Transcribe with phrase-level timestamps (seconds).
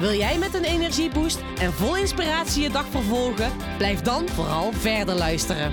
[0.00, 3.52] Wil jij met een energieboost en vol inspiratie je dag vervolgen?
[3.76, 5.72] Blijf dan vooral verder luisteren.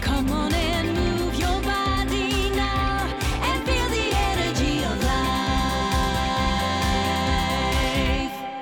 [0.00, 0.52] Come on
[0.94, 3.00] move your body now
[3.42, 4.84] and feel the energy.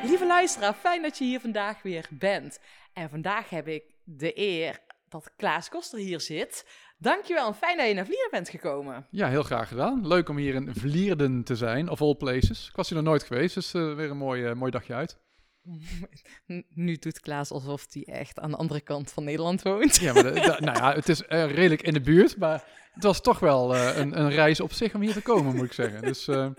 [0.07, 2.59] Lieve luisteraar, fijn dat je hier vandaag weer bent.
[2.93, 6.65] En vandaag heb ik de eer dat Klaas Koster hier zit.
[7.03, 9.07] Dankjewel en fijn dat je naar Vlieren bent gekomen.
[9.11, 10.07] Ja, heel graag gedaan.
[10.07, 12.69] Leuk om hier in Vlierden te zijn, of all places.
[12.69, 15.19] Ik was hier nog nooit geweest, dus eh, weer een mooi, mooi dagje uit.
[16.75, 19.97] Nu doet Klaas alsof hij echt aan de andere kant van Nederland woont.
[19.97, 22.65] Ja, maar de- nou ja, het is eh, redelijk in de buurt, maar
[23.01, 25.65] het was toch wel eh, een, een reis op zich om hier te komen, moet
[25.65, 26.03] ik zeggen.
[26.03, 26.47] Dus eh,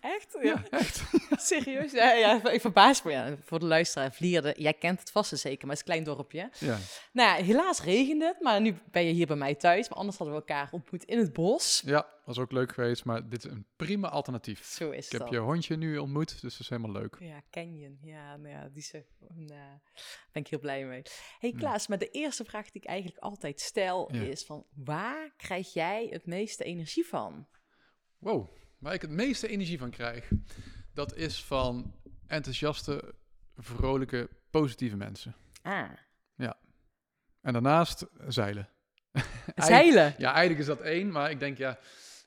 [0.00, 0.36] Echt?
[0.42, 1.02] ja, echt.
[1.48, 1.92] Serieus?
[1.92, 3.10] Ja, ja, ik verbaas me.
[3.10, 6.02] Ja, voor de luisteraar, Vlieren, jij kent het vast en zeker, maar het is een
[6.02, 6.50] klein dorpje.
[6.58, 6.78] Ja.
[7.12, 9.88] Nou ja, helaas regende het, maar nu ben je hier bij mij thuis.
[9.88, 11.82] Maar anders hadden we elkaar ontmoet in het bos.
[11.86, 14.64] ja, was ook leuk geweest, maar dit is een prima alternatief.
[14.64, 15.34] Zo is Ik het heb al.
[15.34, 17.16] je hondje nu ontmoet, dus dat is helemaal leuk.
[17.20, 17.98] Ja, Canyon.
[18.02, 19.78] Ja, nou ja, die is, er- nou,
[20.32, 21.02] ben ik heel blij mee.
[21.38, 24.66] hey Klaas, maar de eerste vraag die ik eigenlijk altijd stel is van...
[24.74, 27.46] Waar krijg jij het meeste energie van?
[28.18, 30.30] Wow, waar ik het meeste energie van krijg,
[30.94, 31.94] dat is van
[32.26, 33.14] enthousiaste,
[33.56, 35.34] vrolijke, positieve mensen.
[35.62, 35.90] Ah,
[37.40, 38.68] En daarnaast zeilen.
[39.56, 40.14] Zeilen.
[40.18, 41.78] Ja, eigenlijk is dat één, maar ik denk ja,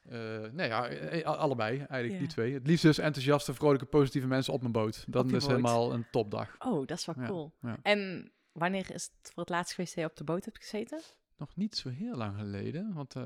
[0.03, 2.17] eh, nee, ja, eh, a- allebei eigenlijk, Ja.
[2.19, 2.53] die twee.
[2.53, 5.03] Het liefst dus enthousiaste, vrolijke, positieve mensen op mijn boot.
[5.07, 5.47] Dat is boot.
[5.47, 6.55] helemaal een topdag.
[6.59, 7.55] Oh, dat is wel Ja, cool.
[7.61, 7.77] ja.
[7.81, 11.01] En wanneer is het voor het laatst geweest dat je op de boot hebt gezeten?
[11.37, 13.23] Nog niet zo heel lang geleden, want eh,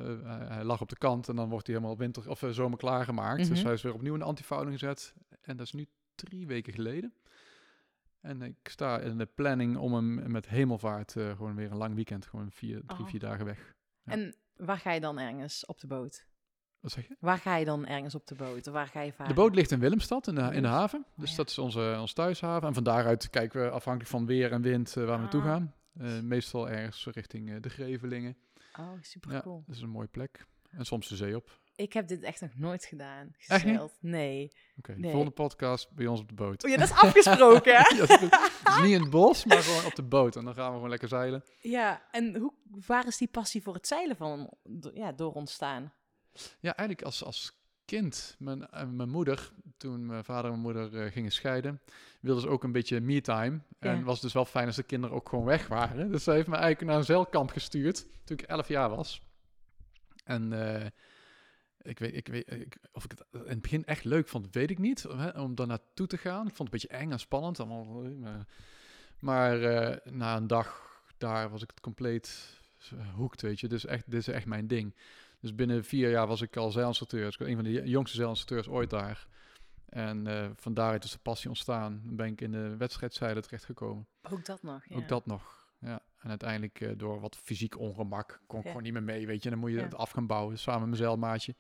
[0.48, 3.38] hij, lag op de kant en dan wordt hij helemaal winter of eh, zomer klaargemaakt.
[3.48, 3.64] Dus Mhm.
[3.66, 7.14] hij is weer opnieuw in de antifouling gezet en dat is nu drie weken geleden.
[8.22, 11.96] En ik sta in de planning om hem met hemelvaart eh, gewoon weer een lang
[11.96, 13.08] weekend, gewoon vier, drie, Oh.
[13.08, 13.76] vier dagen weg.
[14.04, 14.12] Ja.
[14.12, 16.28] En waar ga je dan ergens op de boot?
[16.80, 17.16] Wat zeg je?
[17.20, 18.66] Waar ga je dan ergens op de boot?
[18.66, 19.28] Waar ga je varen?
[19.36, 21.06] De boot ligt in Willemstad, in de, in de haven.
[21.16, 21.36] Dus ja.
[21.38, 22.68] dat is onze, onze thuishaven.
[22.68, 25.48] En van daaruit kijken we afhankelijk van weer en wind waar we naartoe Ah.
[25.48, 25.74] gaan.
[26.00, 28.38] Eh, meestal ergens richting eh, de Grevelingen.
[28.80, 29.64] Oh, super Ja, cool.
[29.68, 30.46] dat is een mooie plek.
[30.70, 31.60] En soms de zee op.
[31.76, 33.32] Ik heb dit echt nog nooit gedaan.
[33.38, 33.98] Gezeild.
[34.02, 34.52] Nee.
[34.78, 35.10] Oké, Nee.
[35.12, 36.64] volgende podcast bij ons op de boot.
[36.64, 37.96] Oh ja, dat is afgesproken, hè?
[37.96, 40.36] Ja, dat is- het is niet in het bos, maar gewoon op de boot.
[40.36, 41.44] En dan gaan we gewoon lekker zeilen.
[41.62, 42.54] Ja, en hoe,
[42.86, 44.54] waar is die passie voor het zeilen van
[44.94, 45.94] ja, door ontstaan?
[46.60, 47.59] Ja, eigenlijk als, als
[47.90, 51.82] kind, mijn, eh, mijn moeder, toen mijn vader en mijn moeder eh, gingen scheiden,
[52.22, 53.60] wilden ze ook een beetje me-time.
[53.80, 56.12] En was dus wel fijn als de kinderen ook gewoon weg waren.
[56.12, 59.22] Dus ze heeft me eigenlijk naar een zeilkamp gestuurd toen ik 11 jaar was.
[60.24, 60.86] En eh,
[61.82, 64.70] ik weet, ik weet ik, of ik het in het begin echt leuk vond, weet
[64.70, 65.04] ik niet.
[65.04, 66.48] Hè, om daar naartoe te gaan.
[66.48, 67.60] Ik vond het een beetje eng en spannend.
[67.60, 68.46] Allemaal, maar
[69.20, 69.60] maar
[70.04, 72.59] na een dag daar was ik het compleet
[73.16, 73.68] hoekt, weet je.
[73.68, 74.96] Dus echt, dit is echt mijn ding.
[75.40, 77.24] Dus binnen vier jaar was ik al zeilinstructeur.
[77.26, 79.28] Dus ik was een van de jongste zeilinstructeurs ooit daar.
[79.90, 82.02] En eh van daaruit is de passie ontstaan.
[82.06, 84.08] Dan ben ik in de wedstrijdzeilen terechtgekomen.
[84.32, 84.96] Ook dat nog, ja.
[84.96, 85.68] Ook dat nog.
[85.80, 86.02] Ja.
[86.20, 88.70] En uiteindelijk eh, door wat fysiek ongemak kon ik Ja.
[88.72, 89.50] gewoon niet meer mee, weet je.
[89.50, 89.84] Dan moet je Ja.
[89.84, 90.58] het af gaan bouwen.
[90.60, 91.56] Samen met mijn zeilmaatje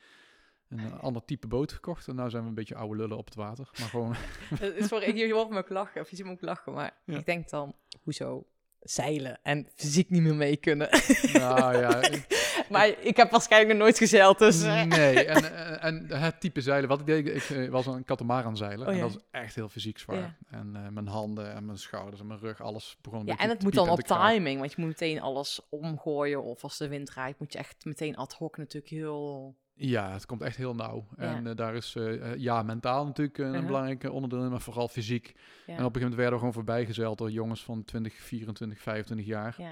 [0.69, 2.07] een eh, ander type boot gekocht.
[2.07, 3.69] En nu zijn we een beetje oude lullen op het water.
[3.79, 4.13] Maar gewoon,
[4.59, 6.97] Het is voor, je hoort me ook lachen, of je ziet me ook lachen, maar
[7.05, 7.17] Ja.
[7.17, 8.45] ik denk dan, hoezo
[8.79, 10.89] zeilen en fysiek niet meer mee kunnen?
[11.33, 14.61] nou ja, ik- maar ik heb waarschijnlijk nog nooit gezeild, dus...
[14.63, 15.43] eh, Nee, en,
[15.81, 15.81] en,
[16.11, 18.87] en het type zeilen, wat ik deed, ik eh, was een katamaran zeilen.
[18.87, 20.17] Oh en dat is echt heel fysiek zwaar.
[20.17, 20.35] Ja.
[20.49, 23.63] En eh, mijn handen en mijn schouders en mijn rug, alles begon Ja, en het
[23.63, 26.43] moet dan op timing, want je moet meteen alles omgooien.
[26.43, 29.55] Of als de wind draait, moet je echt meteen ad hoc natuurlijk heel...
[29.81, 31.05] Ja, het komt echt heel nauw.
[31.17, 31.35] Ja.
[31.35, 33.65] En eh, daar is, eh, eh, ja, mentaal natuurlijk een Uh-huh.
[33.65, 35.25] belangrijk onderdeel in, maar vooral fysiek.
[35.25, 38.79] Ja, En op een gegeven moment werden we gewoon voorbijgezeild door jongens van 20, 24,
[38.81, 39.55] 25 jaar.
[39.57, 39.71] ja.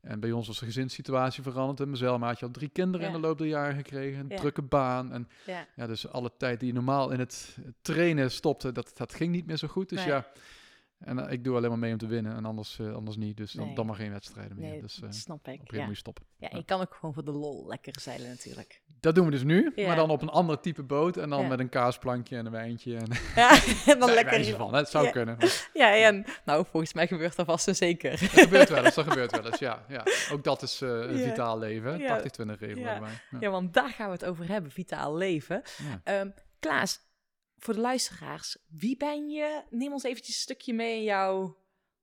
[0.00, 1.80] En bij ons was de gezinssituatie veranderd.
[1.80, 4.20] En mijn zeilmaatje had drie kinderen in de loop der jaren gekregen.
[4.30, 5.12] Een drukke baan.
[5.12, 5.66] En ja.
[5.76, 9.46] ja, dus alle tijd die je normaal in het trainen stopte, dat, dat ging niet
[9.46, 9.88] meer zo goed.
[9.88, 10.08] Dus Nee.
[10.08, 10.26] ja,
[11.04, 13.36] en eh, ik doe alleen maar mee om te winnen en anders, eh, anders niet.
[13.36, 13.74] Dus dan, Nee.
[13.74, 14.70] dan maar geen wedstrijden meer.
[14.70, 15.52] Nee, dus eh, dat op een snap ik.
[15.54, 15.60] Ja.
[15.64, 16.24] moment moet je stoppen.
[16.36, 16.56] ja, Ja.
[16.56, 18.80] je kan ook gewoon voor de lol lekker zeilen natuurlijk.
[19.00, 19.86] Dat doen we dus nu, Ja.
[19.86, 21.16] maar dan op een ander type boot.
[21.16, 22.96] En dan met een kaasplankje en een wijntje.
[22.96, 23.50] En Ja,
[23.92, 24.44] en dan lekker...
[24.44, 25.38] van, het zou kunnen.
[25.38, 28.18] Dat Ja, en nou, volgens mij gebeurt dat vast en zeker.
[28.18, 29.84] gebeurt wel eens, dat gebeurt wel eens, ja.
[29.88, 30.04] ja.
[30.32, 32.20] Ook dat is een vitaal leven, Ja.
[32.20, 32.82] 80-20 regel
[33.40, 33.50] Ja.
[33.50, 35.62] want daar gaan we het over hebben, vitaal leven.
[36.04, 36.28] Ehm,
[36.60, 36.98] Klaas,
[37.62, 39.62] voor de luisteraars, wie ben je?
[39.70, 41.56] Neem ons eventjes een stukje mee in jouw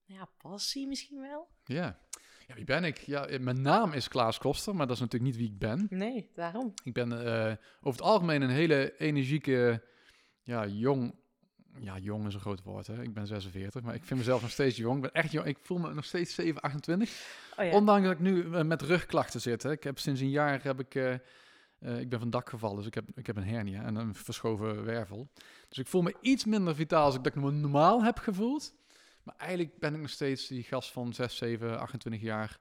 [0.06, 1.48] ja, passie misschien wel?
[1.64, 2.00] Ja.
[2.48, 2.98] ja, wie ben ik?
[2.98, 5.88] Ja, mijn naam is Klaas Koster, maar dat is natuurlijk niet wie ik ben.
[5.90, 6.74] Nee, daarom.
[6.84, 9.84] Ik ben eh, over het algemeen een hele energieke,
[10.44, 11.18] ja, jong...
[11.80, 13.02] Ja, jong is een groot woord, hè.
[13.02, 14.96] Ik ben 46, maar ik vind mezelf nog steeds jong.
[14.96, 15.48] Ik ben echt jong.
[15.48, 17.10] Ik voel me nog steeds 7, 28.
[17.58, 17.72] Oh ja.
[17.72, 19.64] Ondanks dat ik nu eh, met rugklachten zit.
[19.64, 19.72] Hè.
[19.72, 21.14] Ik heb sinds een jaar heb ik, eh,
[21.80, 24.16] eh, ik ben van dak gevallen, dus ik heb, ik heb een hernia en een
[24.16, 25.30] verschoven wervel.
[25.70, 28.74] Dus ik voel me iets minder vitaal als ik dat me normaal heb gevoeld.
[29.24, 32.60] Maar eigenlijk ben ik nog steeds die gast van 6, 7, 28 jaar.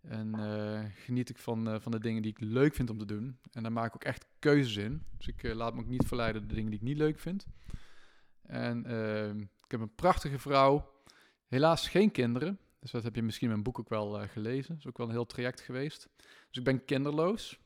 [0.00, 3.04] En eh, geniet ik van, eh, van de dingen die ik leuk vind om te
[3.04, 3.38] doen.
[3.52, 5.02] En daar maak ik ook echt keuzes in.
[5.16, 7.46] Dus ik laat me ook niet verleiden door de dingen die ik niet leuk vind.
[8.42, 10.92] En ehm, ik heb een prachtige vrouw.
[11.46, 12.58] Helaas geen kinderen.
[12.80, 14.68] Dus dat heb je misschien in mijn boek ook wel gelezen.
[14.68, 16.08] Dat is ook wel een heel traject geweest.
[16.48, 17.58] Dus ik ben kinderloos.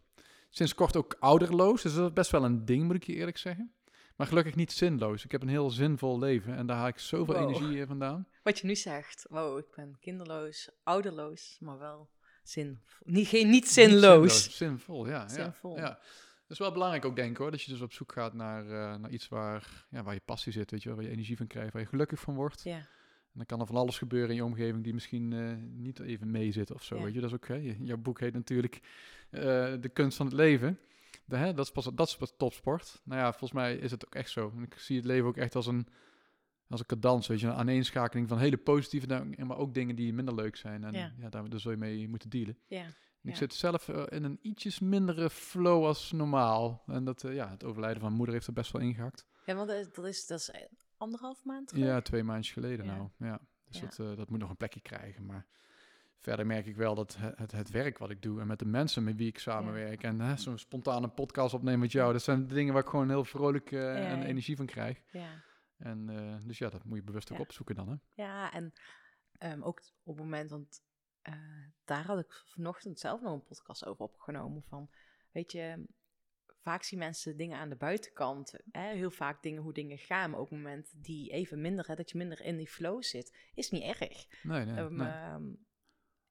[0.50, 1.83] Sinds kort ook ouderloos.
[1.83, 3.73] Dus dat is best wel een ding, moet ik je eerlijk zeggen.
[4.17, 5.25] Maar gelukkig niet zinloos.
[5.25, 6.56] Ik heb een heel zinvol leven.
[6.56, 7.55] En daar haal ik zoveel Wow.
[7.56, 8.27] energie vandaan.
[8.43, 12.09] Wat je nu zegt, wow, ik ben kinderloos, ouderloos, maar wel
[12.43, 14.45] zin, niet, geen, niet zinloos.
[14.47, 15.12] Niet Zinvol, ja.
[15.12, 15.77] ja, Zinvol.
[15.77, 15.99] Ja, Dat
[16.49, 17.50] is wel belangrijk ook, denk ik hoor.
[17.50, 20.53] Dat je dus op zoek gaat naar, eh, naar iets waar, ja, waar je passie
[20.53, 20.95] zit, weet je.
[20.95, 22.62] Waar je energie van krijgt, waar je gelukkig van wordt.
[22.62, 22.87] Ja, En
[23.33, 26.53] dan kan er van alles gebeuren in je omgeving die misschien eh, niet even mee
[26.53, 27.03] zit of zo, Ja.
[27.03, 27.21] weet je.
[27.21, 27.77] Dat is ook, hè.
[27.81, 28.81] Jouw boek heet natuurlijk
[29.30, 30.78] De kunst van het leven.
[31.25, 33.00] De, hè, dat, is pas, dat is pas topsport.
[33.04, 34.52] Nou ja, volgens mij is het ook echt zo.
[34.56, 35.86] En ik zie het leven ook echt als een,
[36.69, 37.46] als een cadans, weet je.
[37.46, 40.84] Een aaneenschakeling van hele positieve dingen, maar ook dingen die minder leuk zijn.
[40.84, 41.12] En Ja.
[41.19, 41.28] ja.
[41.28, 42.58] daar, daar zul je mee moeten dealen.
[42.66, 43.30] ja, En Ja.
[43.30, 46.82] Ik zit zelf eh, in een ietsjes mindere flow als normaal.
[46.86, 49.26] En dat, eh, ja, het overlijden van mijn moeder heeft er best wel ingehakt.
[49.46, 50.50] ja want dat is, dat is,
[50.96, 51.84] anderhalf maand terug.
[51.84, 52.96] Ja, twee maandjes geleden Ja.
[52.96, 53.08] nou.
[53.19, 53.40] Ja.
[53.69, 53.80] Dus.
[53.80, 55.26] Dat, eh, dat moet nog een plekje krijgen.
[55.26, 55.46] Maar
[56.19, 59.05] verder merk ik wel dat het, het, werk wat ik doe en met de mensen
[59.05, 62.55] met wie ik samenwerk en hè, zo'n spontane podcast opnemen met jou, dat zijn de
[62.55, 64.25] dingen waar ik gewoon heel vrolijk eh, en ja.
[64.25, 65.03] energie van krijg.
[65.11, 65.43] Ja.
[65.79, 67.88] En eh, dus ja, dat moet je bewust ook opzoeken dan.
[67.88, 68.23] Hè?
[68.23, 68.73] Ja, en
[69.32, 70.82] ehm, ook op het moment, want
[71.23, 71.35] eh,
[71.85, 74.62] daar had ik vanochtend zelf nog een podcast over opgenomen.
[74.62, 74.91] Van,
[75.32, 75.87] weet je,
[76.62, 78.55] vaak zien mensen dingen aan de buitenkant.
[78.71, 80.31] Hè, heel vaak dingen, hoe dingen gaan.
[80.31, 83.71] Maar ook momenten die even minder, hè, dat je minder in die flow zit, is
[83.71, 84.26] niet erg.
[84.43, 85.09] Nee, nee, Ehm, nee.
[85.09, 85.44] ehm,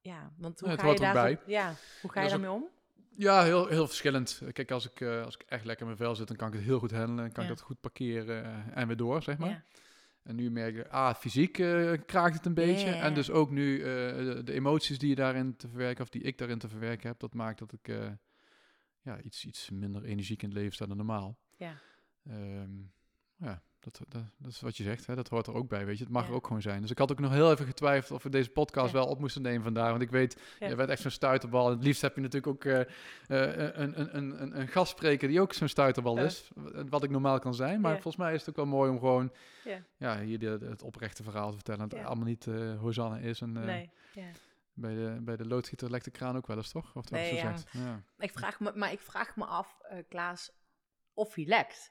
[0.08, 1.12] ja, want hoe ga je hoort ook daar?
[1.14, 1.38] bij.
[1.46, 2.68] Ja, hoe ga je Dat is daarmee om?
[3.16, 4.42] Ja, heel, heel verschillend.
[4.52, 6.54] Kijk, als ik, eh, als ik echt lekker in mijn vel zit, dan kan ik
[6.54, 7.32] het heel goed handelen.
[7.32, 7.50] Kan Ja.
[7.50, 9.48] ik dat goed parkeren eh, en weer door, zeg maar.
[9.48, 9.62] Ja,
[10.22, 12.90] En nu merk ik, ah, fysiek eh, kraakt het een beetje.
[12.90, 16.38] En dus ook nu de, de emoties die je daarin te verwerken, of die ik
[16.38, 17.86] daarin te verwerken heb, dat maakt dat ik
[19.02, 21.38] ja, iets, iets minder energiek in het leven sta dan normaal.
[21.56, 21.72] ja,
[22.28, 22.70] Ehm,
[23.36, 23.62] ja,
[23.98, 25.14] dat, dat, dat is wat je zegt, hè?
[25.14, 26.04] dat hoort er ook bij, weet je.
[26.04, 26.28] Het mag Ja.
[26.28, 26.80] er ook gewoon zijn.
[26.80, 28.98] Dus ik had ook nog heel even getwijfeld of we deze podcast Ja.
[28.98, 29.90] wel op moesten nemen vandaag.
[29.90, 30.68] Want ik weet, Ja.
[30.68, 31.70] je bent echt zo'n stuiterbal.
[31.70, 32.86] Het liefst heb je natuurlijk ook eh, eh,
[33.74, 36.50] een, een, een, een, een gastspreker die ook zo'n stuiterbal is.
[36.88, 37.80] Wat ik normaal kan zijn.
[37.80, 39.32] Maar volgens mij is het ook wel mooi om gewoon
[39.64, 39.82] Ja.
[39.96, 41.88] ja, hier de, het oprechte verhaal te vertellen.
[41.88, 42.46] Dat het allemaal niet
[42.80, 43.40] Hosanna is.
[43.40, 43.90] En, nee.
[44.14, 44.26] Ja.
[44.74, 46.94] bij, de, bij de loodgieter lekt de kraan ook wel eens, toch?
[46.96, 47.40] Of Nee, zo ja.
[47.56, 47.68] zegt.
[47.72, 48.02] Ja.
[48.18, 50.50] Ik vraag me, maar ik vraag me af, Klaas,
[51.14, 51.90] of hij lekt.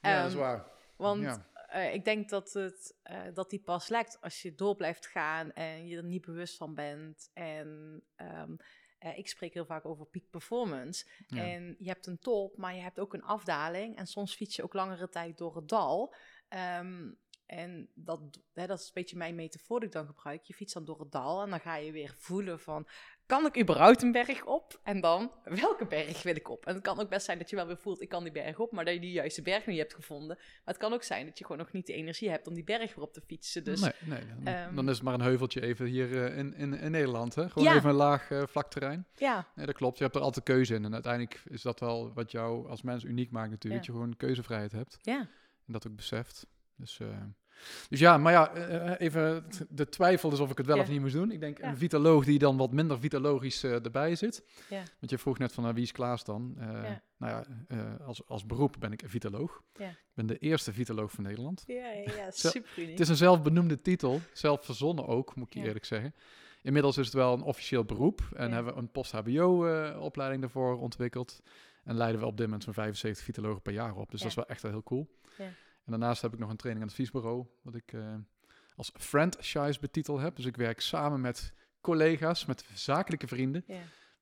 [0.00, 0.64] ja, dat is Ehm, waar.
[0.96, 1.46] Want Ja.
[1.68, 5.52] eh, ik denk dat, het, eh, dat die pas lekt als je door blijft gaan
[5.52, 7.30] en je er niet bewust van bent.
[7.34, 8.56] En ehm,
[8.98, 11.06] eh, ik spreek heel vaak over peak performance.
[11.26, 11.42] Ja.
[11.44, 13.96] En je hebt een top, maar je hebt ook een afdaling.
[13.96, 16.14] En soms fiets je ook langere tijd door het dal.
[16.48, 17.10] Ehm,
[17.46, 18.20] en dat,
[18.52, 20.44] hè, dat is een beetje mijn metafoor die ik dan gebruik.
[20.44, 22.88] Je fietst dan door het dal en dan ga je weer voelen van...
[23.26, 24.80] Kan ik überhaupt een berg op?
[24.82, 26.66] En dan, welke berg wil ik op?
[26.66, 28.58] En het kan ook best zijn dat je wel weer voelt, ik kan die berg
[28.58, 30.36] op, maar dat je die juiste berg niet hebt gevonden.
[30.36, 32.64] Maar het kan ook zijn dat je gewoon nog niet de energie hebt om die
[32.64, 33.64] berg weer op te fietsen.
[33.64, 36.54] Dus nee, nee dan, ehm, dan is het maar een heuveltje even hier eh, in,
[36.54, 37.34] in, in Nederland.
[37.34, 37.48] Hè?
[37.50, 37.74] Gewoon Ja.
[37.76, 39.06] even een laag eh, vlak terrein.
[39.14, 39.98] ja, Nee, dat klopt.
[39.98, 40.84] Je hebt er altijd keuze in.
[40.84, 43.84] En uiteindelijk is dat wel wat jou als mens uniek maakt natuurlijk.
[43.84, 43.86] Ja.
[43.88, 44.98] Dat je gewoon keuzevrijheid hebt.
[45.02, 45.18] ja,
[45.66, 46.46] En dat ook beseft.
[46.76, 47.08] Dus, eh,
[47.88, 50.82] dus ja, maar ja, eh, eh, even de twijfel is of ik het wel Ja.
[50.82, 51.30] of niet moest doen.
[51.30, 51.68] Ik denk Ja.
[51.68, 54.44] een vitaloog die dan wat minder vitalogisch eh, erbij zit.
[54.68, 54.82] Ja.
[54.98, 56.54] Want je vroeg net van, nou, wie is Klaas dan?
[57.18, 59.62] Nou ja, als, als beroep ben ik een vitaloog.
[59.74, 59.88] Ja.
[59.88, 61.62] Ik ben de eerste vitaloog van Nederland.
[61.66, 62.90] ja, ja, super uniek.
[62.90, 66.14] Het is een zelfbenoemde titel, zelf verzonnen ook, moet ik eerlijk zeggen.
[66.62, 71.40] Inmiddels is het wel een officieel beroep en hebben we een post-HBO-opleiding daarvoor ontwikkeld.
[71.84, 74.10] En leiden we op dit moment zo'n 75 vitalogen per jaar op.
[74.10, 75.08] Dus dat is wel echt wel heel cool.
[75.38, 75.44] Ja.
[75.86, 78.14] En daarnaast heb ik nog een training en adviesbureau, wat ik eh,
[78.76, 80.36] als franchise betitel heb.
[80.36, 83.64] Dus ik werk samen met collega's, met zakelijke vrienden,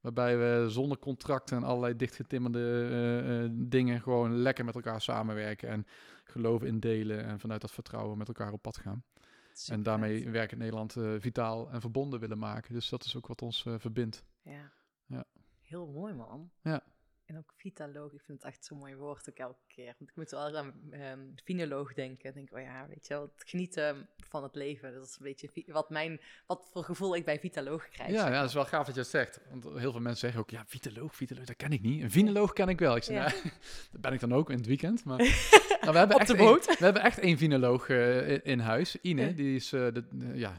[0.00, 5.68] waarbij we zonder contracten en allerlei dichtgetimmerde eh, eh, dingen gewoon lekker met elkaar samenwerken
[5.68, 5.87] en
[6.25, 9.04] geloven in delen en vanuit dat vertrouwen met elkaar op pad gaan.
[9.52, 12.75] super En daarmee werk in Nederland vitaal en verbonden willen maken.
[12.75, 14.25] Dus dat is ook wat ons verbindt.
[14.42, 14.73] Ja.
[15.06, 15.25] Ja.
[15.61, 16.50] Heel mooi, man.
[16.62, 16.83] Ja.
[17.26, 19.95] En ook vitaloog, ik vind het echt zo'n mooi woord ook elke keer.
[19.99, 22.28] Want ik moet wel aan ehm finoloog denken.
[22.28, 24.95] Ik denk, oh ja, weet je wel, het genieten van het leven.
[24.95, 28.11] Dat is een beetje wat, mijn, wat voor gevoel ik bij vitaloog krijg.
[28.11, 29.40] Ja, ja, dat is wel gaaf dat je het zegt.
[29.50, 32.02] Want heel veel mensen zeggen ook, ja, vitaloog, vitaloog, dat ken ik niet.
[32.02, 32.97] Een vinoloog ken ik wel.
[32.97, 33.23] Ik zeg, Ja.
[33.43, 33.54] nou,
[33.93, 35.04] dat ben ik dan ook in het weekend.
[35.04, 35.19] Maar,
[35.85, 36.79] Nou, we, hebben Op echt de boot.
[36.79, 39.00] we hebben echt één vinoloog eh, in, in huis.
[39.00, 39.33] Ine, Ja.
[39.33, 40.57] die is eh, de, eh, ja,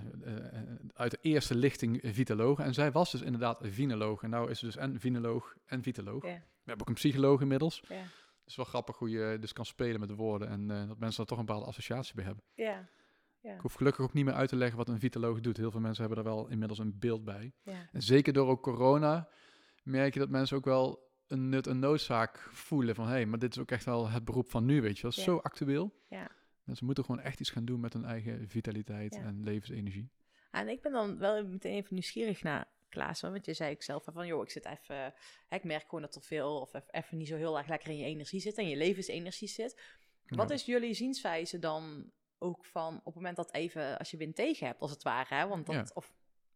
[0.93, 2.59] uit de eerste lichting vitaloog.
[2.59, 4.23] En zij was dus inderdaad een vinoloog.
[4.23, 6.23] En nou is ze dus en vinoloog en vitaloog.
[6.23, 6.33] Ja.
[6.33, 7.83] We hebben ook een psycholoog inmiddels.
[7.87, 7.95] Ja.
[7.95, 10.47] Het is wel grappig hoe je dus kan spelen met de woorden.
[10.47, 12.43] En dat mensen er toch een bepaalde associatie bij hebben.
[12.53, 12.89] Ja,
[13.39, 15.57] ja, Ik hoef gelukkig ook niet meer uit te leggen wat een vitaloog doet.
[15.57, 17.53] Heel veel mensen hebben er wel inmiddels een beeld bij.
[17.91, 19.29] En zeker door ook corona
[19.83, 23.05] merk je dat mensen ook wel een nut en noodzaak voelen van...
[23.05, 25.11] hé, hey, maar dit is ook echt wel het beroep van nu, weet je wel.
[25.15, 25.23] Ja.
[25.23, 25.93] Zo actueel.
[26.09, 26.27] Ja.
[26.63, 29.21] Mensen moeten gewoon echt iets gaan doen met hun eigen vitaliteit Ja.
[29.21, 30.09] en levensenergie.
[30.51, 33.21] En ik ben dan wel meteen even nieuwsgierig naar Klaas.
[33.21, 35.13] Want je zei ook zelf van, joh, ik zit even...
[35.49, 38.05] ik merk gewoon dat er veel of even niet zo heel erg lekker in je
[38.05, 38.57] energie zit.
[38.57, 39.81] En je levensenergie zit.
[40.27, 44.35] Wat is jullie zienswijze dan ook van op het moment dat even, als je wind
[44.35, 45.47] tegen hebt, als het ware, hè?
[45.47, 45.85] Want dat, Ja.
[45.93, 46.13] of,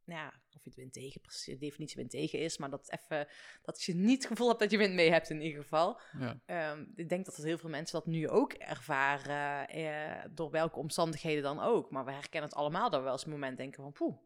[0.09, 2.91] nou ja, of je het wind tegen, precies, de definitie wind tegen is, maar dat
[2.91, 3.27] even,
[3.61, 5.99] dat je niet het gevoel hebt dat je wind mee hebt in ieder geval.
[6.19, 6.39] Ja.
[6.45, 10.79] Ehm, ik denk dat er heel veel mensen dat nu ook ervaren, eh, door welke
[10.79, 11.91] omstandigheden dan ook.
[11.91, 14.17] Maar we herkennen het allemaal dan wel eens een moment denken van, poeh,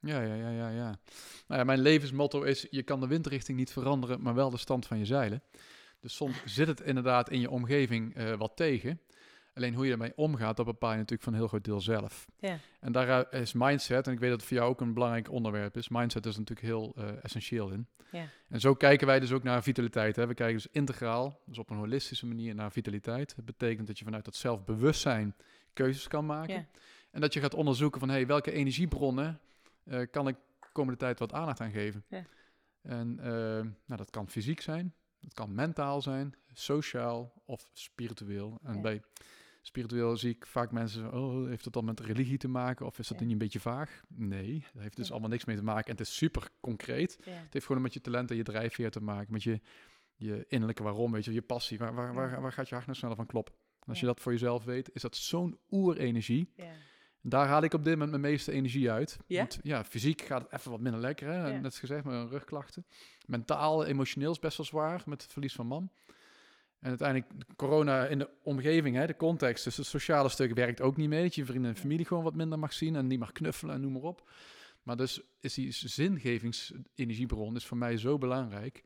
[0.00, 1.00] Ja, ja, ja, ja, ja.
[1.46, 4.86] Nou ja, mijn levensmotto is, je kan de windrichting niet veranderen, maar wel de stand
[4.86, 5.42] van je zeilen.
[6.00, 9.00] Dus soms zit het inderdaad in je omgeving eh, wat tegen.
[9.58, 12.26] Alleen hoe je ermee omgaat, dat bepaal je natuurlijk van een heel groot deel zelf.
[12.38, 12.58] Ja.
[12.80, 15.76] En daar is mindset, en ik weet dat het voor jou ook een belangrijk onderwerp
[15.76, 15.88] is.
[15.88, 17.86] Mindset is natuurlijk heel eh, essentieel in.
[18.10, 18.28] Ja.
[18.48, 20.16] En zo kijken wij dus ook naar vitaliteit.
[20.16, 20.26] Hè.
[20.26, 23.36] We kijken dus integraal, dus op een holistische manier naar vitaliteit.
[23.36, 25.34] Dat betekent dat je vanuit dat zelfbewustzijn
[25.72, 26.54] keuzes kan maken.
[26.54, 26.66] Ja.
[27.10, 29.40] En dat je gaat onderzoeken van, hey, welke energiebronnen
[29.84, 32.04] eh, kan ik de komende tijd wat aandacht aan geven.
[32.08, 32.24] Ja.
[32.82, 33.30] En eh,
[33.84, 38.58] nou, dat kan fysiek zijn, dat kan mentaal zijn, sociaal of spiritueel.
[38.62, 39.02] En bij
[39.68, 43.08] spiritueel zie ik vaak mensen, oh, heeft dat dan met religie te maken of is
[43.08, 43.22] dat Ja.
[43.24, 44.02] niet een beetje vaag?
[44.08, 45.12] Nee, dat heeft dus Ja.
[45.12, 47.18] allemaal niks mee te maken en het is super concreet.
[47.24, 49.60] ja, Het heeft gewoon met je talent en je drijfveer te maken, met je,
[50.16, 51.78] je innerlijke waarom, weet je, je passie.
[51.78, 53.54] Waar, waar, waar, waar gaat je hart nou sneller van kloppen?
[53.80, 56.52] En als je dat voor jezelf weet, is dat zo'n oerenergie.
[56.56, 56.72] ja,
[57.22, 59.18] daar haal ik op dit moment mijn meeste energie uit.
[59.26, 59.38] Ja?
[59.38, 61.48] Want, ja, fysiek gaat het even wat minder lekker, hè?
[61.48, 61.58] Ja.
[61.60, 62.86] net gezegd, met rugklachten.
[63.26, 65.90] Mentaal, emotioneel is best wel zwaar, met het verlies van man.
[66.80, 70.80] En uiteindelijk, de corona in de omgeving, hè, de context, dus het sociale stuk werkt
[70.80, 71.22] ook niet mee.
[71.22, 73.80] Dat je vrienden en familie gewoon wat minder mag zien en niet mag knuffelen en
[73.80, 74.30] noem maar op.
[74.82, 78.84] Maar dus is die zingevingsenergiebron is voor mij zo belangrijk.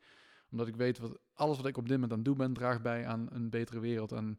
[0.51, 2.81] Omdat ik weet, wat alles wat ik op dit moment aan het doen ben, draagt
[2.81, 4.11] bij aan een betere wereld.
[4.11, 4.37] En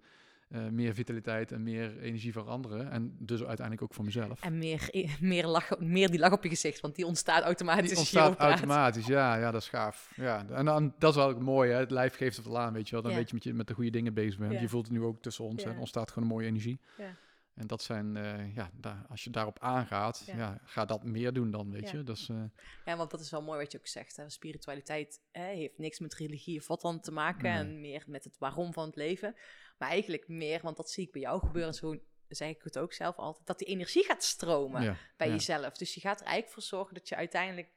[0.54, 2.90] eh, meer vitaliteit en meer energie voor anderen.
[2.90, 4.42] En dus uiteindelijk ook voor mezelf.
[4.42, 4.88] En meer,
[5.20, 9.06] meer, lach, meer die lach op je gezicht, want die ontstaat automatisch Die ontstaat automatisch,
[9.06, 10.12] ja, ja, dat is gaaf.
[10.16, 11.78] Ja, en dan, dat is wel mooi, hè?
[11.78, 13.02] het lijf geeft het wel aan, weet je wel.
[13.02, 13.16] Dan Ja.
[13.16, 14.52] weet je met, je met de goede dingen bezig bent.
[14.52, 14.61] Ja.
[14.61, 15.70] Je voelt het nu ook tussen ons, Ja.
[15.70, 16.80] en ontstaat gewoon een mooie energie.
[16.99, 17.16] Ja.
[17.54, 20.58] En dat zijn, eh, ja, daar, als je daarop aangaat, Ja.
[20.64, 22.02] ga dat meer doen dan, weet je.
[22.06, 22.37] Eh,
[22.84, 24.16] Ja, want dat is wel mooi wat je ook zegt.
[24.16, 24.30] Hè.
[24.30, 27.50] Spiritualiteit hè, heeft niks met religie of wat dan te maken.
[27.50, 29.34] En meer met het waarom van het leven.
[29.76, 31.75] Maar eigenlijk meer, want dat zie ik bij jou gebeuren.
[31.75, 33.47] Zo zeg ik het ook zelf altijd.
[33.47, 35.33] Dat die energie gaat stromen ja, bij ja.
[35.33, 35.76] jezelf.
[35.76, 37.69] Dus je gaat er eigenlijk voor zorgen dat je uiteindelijk...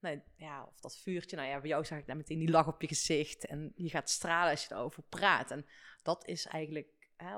[0.00, 2.66] Nou, ja, of dat vuurtje, nou ja, bij jou zag ik daar meteen die lach
[2.66, 3.46] op je gezicht.
[3.46, 5.50] En je gaat stralen als je erover praat.
[5.50, 5.66] En
[6.02, 7.36] dat is eigenlijk hè,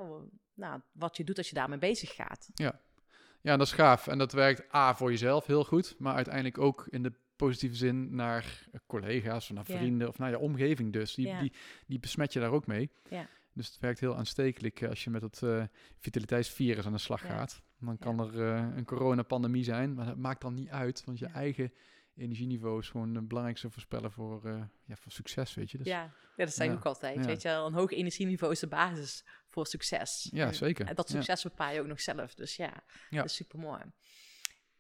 [0.55, 2.51] nou, wat je doet als je daarmee bezig gaat.
[2.55, 4.07] Ja, dat is gaaf.
[4.07, 8.15] En dat werkt A voor jezelf heel goed, maar uiteindelijk ook in de positieve zin
[8.15, 9.77] naar collega's of naar Ja.
[9.77, 11.15] vrienden of naar je omgeving dus.
[11.15, 11.41] Die, Ja.
[11.41, 11.53] die,
[11.87, 12.91] die besmet je daar ook mee.
[13.09, 13.29] Ja.
[13.57, 15.65] Dus het werkt heel aanstekelijk eh, als je met het eh,
[15.99, 17.29] vitaliteitsvirus aan de slag Ja.
[17.29, 17.63] gaat.
[17.81, 21.27] Dan kan er eh, een coronapandemie zijn, maar dat maakt dan niet uit, want je
[21.27, 21.33] Ja.
[21.33, 21.73] eigen
[22.15, 24.49] energieniveau is gewoon de belangrijkste voorspeller voor,
[24.85, 25.79] ja, voor succes, weet je.
[25.79, 26.03] Dus, ja.
[26.37, 26.81] ja, dat zei ik ja.
[26.81, 27.27] ook altijd.
[27.27, 30.29] Weet je een hoog energieniveau is de basis voor succes.
[30.33, 30.87] Ja, zeker.
[30.87, 32.35] En dat succes bepaal je ook nog zelf.
[32.35, 33.83] Dus ja, dat is super mooi.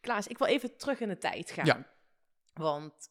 [0.00, 1.87] Klaas, ik wil even terug in de tijd gaan.
[2.54, 3.11] Want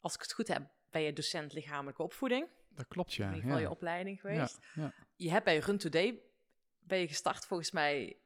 [0.00, 2.48] als ik het goed heb, ben je docent lichamelijke opvoeding.
[2.74, 3.22] Dat klopt, ja.
[3.24, 3.64] in ieder geval ja.
[3.68, 4.58] je opleiding geweest.
[4.74, 4.92] ja.
[5.16, 6.20] Je hebt bij Run Today,
[6.78, 8.16] ben je gestart volgens mij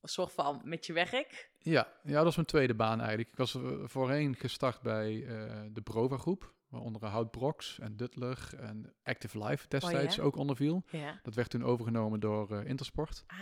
[0.00, 1.50] een soort van met je werk.
[1.58, 3.28] Ja, ja, dat was mijn tweede baan eigenlijk.
[3.30, 8.48] Ik was eh, voorheen gestart bij eh, de Brova groep, waaronder Hout Brox en Duttler
[8.56, 10.22] en Active Life destijds ja?
[10.22, 10.82] ook onder viel.
[10.90, 11.20] Ja.
[11.22, 13.24] Dat werd toen overgenomen door eh, Intersport.
[13.26, 13.38] Ah,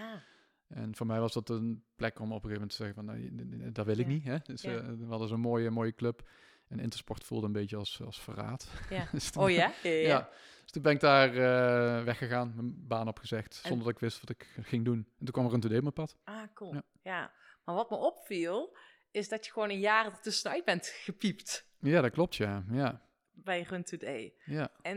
[0.69, 3.05] En voor mij was dat een plek om op een gegeven moment te zeggen van,
[3.05, 4.12] nou, dat wil ik Ja.
[4.12, 4.25] niet.
[4.25, 4.37] Hè?
[4.43, 4.77] Dus Ja.
[4.77, 6.29] eh, we hadden zo'n mooie, mooie club.
[6.73, 8.69] En Intersport voelde een beetje als, als verraad.
[8.91, 9.09] ja.
[9.12, 9.57] Dus toen- Oh ja?
[9.83, 10.07] Ja, ja, ja.
[10.09, 10.29] ja.
[10.62, 14.21] Dus toen ben ik daar eh, weggegaan, mijn baan opgezegd, En- zonder dat ik wist
[14.21, 14.97] wat ik ging doen.
[14.99, 16.17] En toen kwam er een today op mijn pad.
[16.25, 16.75] Ah, cool.
[16.75, 16.83] Ja.
[17.02, 17.33] Ja.
[17.64, 18.76] Maar wat me opviel,
[19.11, 22.64] is dat je gewoon een jaar er tussenuit bent gepiept Ja, dat klopt, ja.
[22.71, 23.02] Ja,
[23.33, 24.35] bij Run Today.
[24.45, 24.71] ja.
[24.83, 24.97] En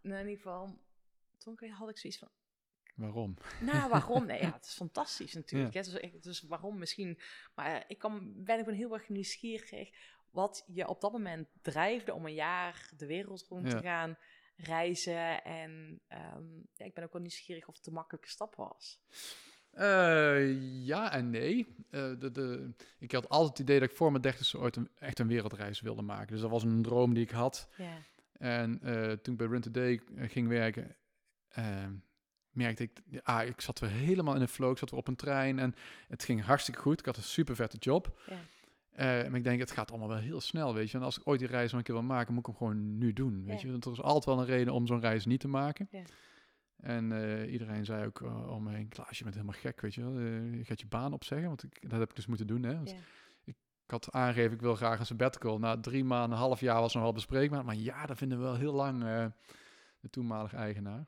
[0.00, 0.78] nou, in ieder geval,
[1.38, 2.28] toen had ik zoiets van,
[2.94, 3.34] Waarom?
[3.60, 4.26] nou, waarom?
[4.26, 5.74] Nee, ja, het is fantastisch natuurlijk.
[5.74, 5.80] hè.
[5.82, 7.20] Dus, ik- dus waarom misschien?
[7.54, 9.70] Maar eh, ik kan, ben gewoon heel erg nieuwsgierig
[10.30, 14.16] wat je op dat moment drijfde om een jaar de wereld rond te gaan
[14.56, 15.44] reizen.
[15.44, 19.00] En ehm, ja, ik ben ook wel nieuwsgierig of het een makkelijke stap was.
[19.70, 21.74] Eh, ja en nee.
[21.90, 24.90] Eh, de, de, ik had altijd het idee dat ik voor mijn dertigste ooit een,
[24.98, 26.32] echt een wereldreis wilde maken.
[26.32, 27.68] Dus dat was een droom die ik had.
[28.32, 30.96] En eh, toen ik bij Run Today ging werken,
[31.48, 31.86] eh,
[32.50, 34.70] merkte ik, ja, ik zat weer helemaal in de flow.
[34.70, 35.74] Ik zat weer op een trein en
[36.08, 36.98] het ging hartstikke goed.
[36.98, 38.20] Ik had een super vette job.
[38.98, 40.96] Eh, maar ik denk, het gaat allemaal wel heel snel, weet je.
[40.98, 42.98] En als ik ooit die reis nog een keer wil maken, moet ik hem gewoon
[42.98, 43.66] nu doen, weet Ja.
[43.66, 43.72] je.
[43.72, 45.88] Want er is altijd wel een reden om zo'n reis niet te maken.
[45.90, 46.02] Ja.
[46.76, 49.94] En eh, iedereen zei ook eh, om me heen, Klaas, je bent helemaal gek, weet
[49.94, 50.20] je wel.
[50.20, 52.74] Je gaat je baan opzeggen, want ik, dat heb ik dus moeten doen, hè.
[52.74, 52.96] Want ja.
[53.44, 55.58] ik had aangegeven, ik wil graag een sabbatical.
[55.58, 57.64] Na drie maanden, een half jaar was nog wel bespreekbaar.
[57.64, 59.02] Maar ja, dat vinden we wel heel lang,
[60.00, 61.06] de toenmalige eigenaar.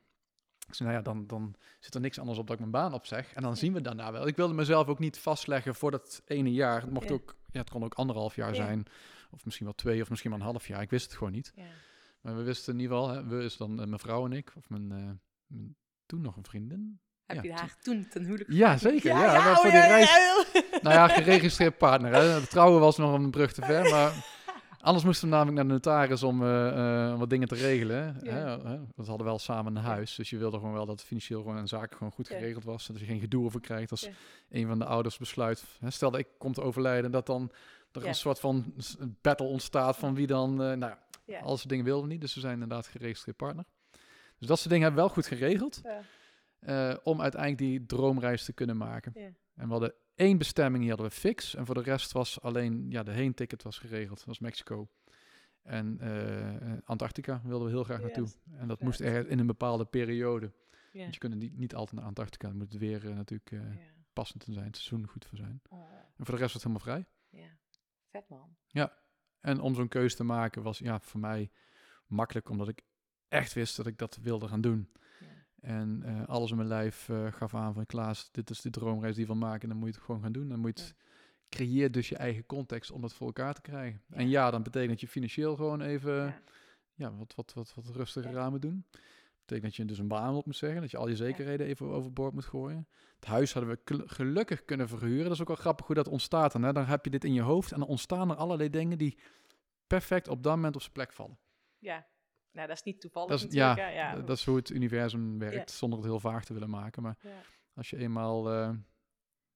[0.67, 2.93] Ik zei, nou ja, dan, dan zit er niks anders op dat ik mijn baan
[2.93, 3.33] opzeg.
[3.33, 4.27] En dan zien we daarna wel.
[4.27, 6.81] Ik wilde mezelf ook niet vastleggen voor dat ene jaar.
[6.81, 8.55] Het mocht ook, ja, het kon ook anderhalf jaar Ja.
[8.55, 8.85] zijn.
[9.31, 10.81] Of misschien wel twee, of misschien maar een half jaar.
[10.81, 11.51] Ik wist het gewoon niet.
[11.55, 11.63] ja.
[12.21, 14.53] Maar we wisten in ieder geval, hè, we is dan eh, mijn vrouw en ik,
[14.57, 15.09] of mijn, eh,
[15.47, 16.99] mijn toen nog een vriendin.
[17.25, 19.09] Heb je haar toen ten huwelijk Ja, zeker.
[19.09, 20.17] Ja, maar voor die reis-.
[20.81, 22.13] Nou ja, geregistreerd partner.
[22.13, 22.19] Hè.
[22.21, 24.11] Het trouwen was nog een brug te ver, maar
[24.81, 26.67] anders moesten we namelijk naar de notaris om eh,
[27.09, 28.17] eh, wat dingen te regelen.
[28.21, 28.59] Ja.
[28.63, 31.57] Hè, we hadden wel samen een huis, dus je wilde gewoon wel dat financieel gewoon
[31.57, 34.09] en zaken gewoon goed geregeld was, zodat je geen gedoe over krijgt als
[34.49, 35.63] een van de ouders besluit.
[35.79, 37.51] Hè, stel dat ik kom te overlijden, dat dan
[37.91, 38.73] er een soort van
[39.21, 40.93] battle ontstaat van wie dan, eh, nou
[41.41, 43.65] al soort dingen wilden we niet, dus we zijn inderdaad geregistreerd partner.
[44.37, 45.81] Dus dat soort dingen hebben we wel goed geregeld
[46.65, 46.89] Ja.
[46.91, 49.11] eh, om uiteindelijk die droomreis te kunnen maken.
[49.15, 49.25] Ja.
[49.55, 51.55] En we hadden één bestemming, die hadden we fix.
[51.55, 54.17] En voor de rest was alleen, ja, de heen-ticket was geregeld.
[54.17, 54.87] Dat was Mexico.
[55.61, 58.27] En eh, Antarctica wilden we heel graag Ja, naartoe.
[58.57, 60.51] En dat moest er in een bepaalde periode.
[60.91, 60.99] Ja.
[61.01, 62.47] Want je kunt niet, niet altijd naar Antarctica.
[62.47, 63.77] Dan moet het weer eh, natuurlijk Ja.
[64.13, 65.61] passend zijn, het seizoen goed voor zijn.
[65.69, 65.79] Oh,
[66.17, 67.05] En voor de rest was het helemaal vrij.
[67.41, 67.49] ja.
[68.09, 68.55] Vet man.
[69.39, 71.51] En om zo'n keuze te maken was ja, voor mij
[72.07, 72.81] makkelijk, omdat ik
[73.27, 74.91] echt wist dat ik dat wilde gaan doen.
[75.61, 79.15] En eh, alles in mijn lijf eh, gaf aan van Klaas, dit is de droomreis
[79.15, 79.69] die wil maken.
[79.69, 80.49] Dan moet je het gewoon gaan doen.
[80.49, 80.93] Dan moet je
[81.49, 84.01] creëer dus je eigen context om dat voor elkaar te krijgen.
[84.09, 86.41] En ja, dan betekent dat je financieel gewoon even ja.
[86.93, 87.15] Ja.
[87.15, 88.85] wat, wat, wat, wat rustiger aan moet doen.
[89.39, 90.81] betekent dat je dus een baan op moet zeggen.
[90.81, 92.87] Dat je al je zekerheden even overboord moet gooien.
[93.15, 95.23] Het huis hadden we gelukkig kunnen verhuren.
[95.23, 96.51] Dat is ook wel grappig hoe dat ontstaat.
[96.51, 96.73] Dan, hè?
[96.73, 99.17] dan heb je dit in je hoofd en dan ontstaan er allerlei dingen die
[99.87, 101.39] perfect op dat moment op zijn plek vallen.
[101.77, 102.07] Ja.
[102.51, 104.15] Nou, dat is niet toevallig Dat is, ja, ja.
[104.15, 105.77] dat is hoe het universum werkt, Ja.
[105.77, 107.01] zonder het heel vaag te willen maken.
[107.03, 107.29] Maar Ja.
[107.73, 108.69] als je eenmaal eh,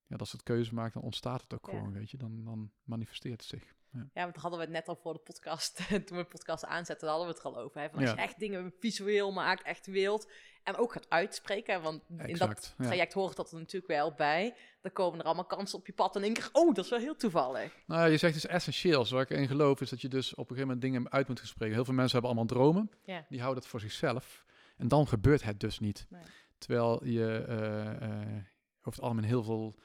[0.08, 2.18] ja, dat soort keuzes maakt, dan ontstaat het ook gewoon, weet je.
[2.18, 3.74] Dan, dan manifesteert het zich.
[3.92, 4.10] Ja.
[4.14, 5.78] Ja, want hadden we het net al voor de podcast.
[6.06, 7.82] Toen we de podcast aanzetten, hadden we het er al over.
[7.82, 7.90] Hè?
[7.90, 10.32] Van als je echt dingen visueel maakt, echt wilt.
[10.66, 11.82] En ook gaat uitspreken.
[11.82, 12.86] Want in dat ja.
[12.86, 14.56] traject hoort dat er natuurlijk wel bij.
[14.82, 16.16] Dan komen er allemaal kansen op je pad.
[16.16, 17.74] En denk ik, oh, dat is wel heel toevallig.
[17.86, 19.08] Nou, ja, je zegt dus essentieel.
[19.10, 21.42] Waar ik in geloof is dat je dus op een gegeven moment dingen uit moet
[21.44, 21.76] spreken.
[21.76, 22.92] Heel veel mensen hebben allemaal dromen.
[23.04, 23.26] Ja.
[23.30, 24.46] Die houden het voor zichzelf.
[24.78, 26.06] En dan gebeurt het dus niet.
[26.10, 26.22] Nee.
[26.58, 28.28] Terwijl je eh, eh,
[28.80, 29.76] over het algemeen heel veel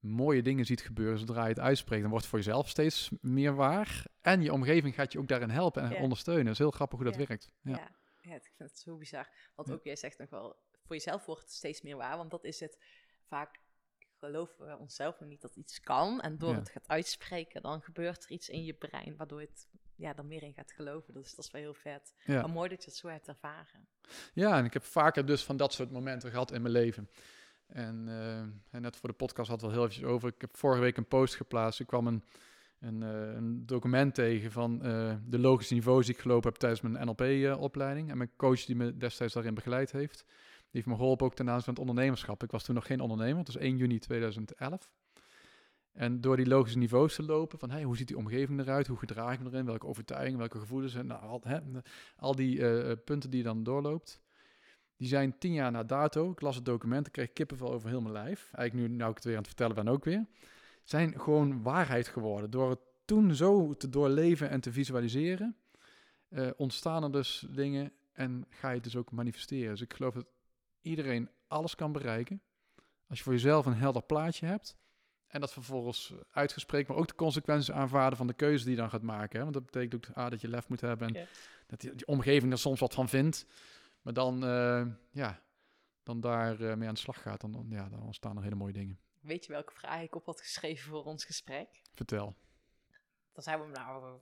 [0.00, 2.00] mooie dingen ziet gebeuren zodra je het uitspreekt.
[2.00, 4.04] Dan wordt het voor jezelf steeds meer waar.
[4.20, 6.00] En je omgeving gaat je ook daarin helpen en Ja.
[6.00, 6.44] ondersteunen.
[6.44, 7.50] Dat is heel grappig hoe dat werkt.
[7.62, 7.88] Ja.
[8.28, 8.34] Ja.
[8.34, 9.28] Ik vind het zo bizar.
[9.54, 12.16] Want ook jij zegt nog wel, voor jezelf wordt het steeds meer waar.
[12.16, 12.78] Want dat is het
[13.26, 13.60] vaak.
[14.18, 16.20] Geloven we onszelf nog niet dat iets kan.
[16.20, 16.58] En door Ja.
[16.58, 19.16] het gaat uitspreken, dan gebeurt er iets in je brein.
[19.16, 21.14] Waardoor je het ja, dan meer in gaat geloven.
[21.14, 22.14] Dus dat is wel heel vet.
[22.24, 22.40] Ja.
[22.40, 23.88] Maar mooi dat je het zo hebt ervaren.
[24.32, 27.10] Ja, en ik heb vaker dus van dat soort momenten gehad in mijn leven.
[27.66, 28.38] En, eh,
[28.74, 30.28] en net voor de podcast had het wel heel eventjes over.
[30.28, 31.80] Ik heb vorige week een post geplaatst.
[31.80, 32.24] Ik kwam een,
[32.80, 36.80] een, eh, een document tegen van eh, de logische niveaus die ik gelopen heb tijdens
[36.80, 38.10] mijn NLP-opleiding.
[38.10, 40.24] en mijn coach die me destijds daarin begeleid heeft.
[40.58, 42.42] Die heeft me geholpen ook ten aanzien van het ondernemerschap.
[42.42, 43.38] Ik was toen nog geen ondernemer.
[43.38, 44.92] Het was 1 juni 2011.
[45.98, 48.98] En door die logische niveaus te lopen, van hey, hoe ziet die omgeving eruit, hoe
[48.98, 51.58] gedraag ik me erin, welke overtuigingen, welke gevoelens, en nou, al, hè,
[52.16, 54.20] al die eh, eh, punten die je dan doorloopt,
[54.96, 58.00] die zijn tien jaar na dato, ik las het document, ik kreeg kippenvel over heel
[58.00, 60.26] mijn lijf, eigenlijk nu nou ik het weer aan het vertellen ben ook weer,
[60.88, 62.50] zijn gewoon waarheid geworden.
[62.50, 65.56] Door het toen zo te doorleven en te visualiseren,
[66.28, 69.70] eh, ontstaan er dus dingen en ga je het dus ook manifesteren.
[69.70, 70.26] Dus ik geloof dat
[70.80, 72.42] iedereen alles kan bereiken,
[73.08, 74.76] als je voor jezelf een helder plaatje hebt,
[75.26, 78.90] en dat vervolgens uitgesproken, maar ook de consequenties aanvaarden van de keuze die je dan
[78.90, 79.36] gaat maken.
[79.36, 79.42] Hè?
[79.42, 81.26] Want dat betekent ook ah, dat je lef moet hebben en
[81.66, 83.46] dat die, die omgeving er soms wat van vindt.
[84.02, 85.42] Maar dan, eh, ja,
[86.02, 88.54] dan daar eh, mee aan de slag gaat, dan, dan, ja, dan ontstaan er hele
[88.54, 88.98] mooie dingen.
[89.20, 91.80] Weet je welke vraag ik op had geschreven voor ons gesprek?
[91.94, 92.36] Vertel.
[93.32, 94.20] Dan zijn we nou.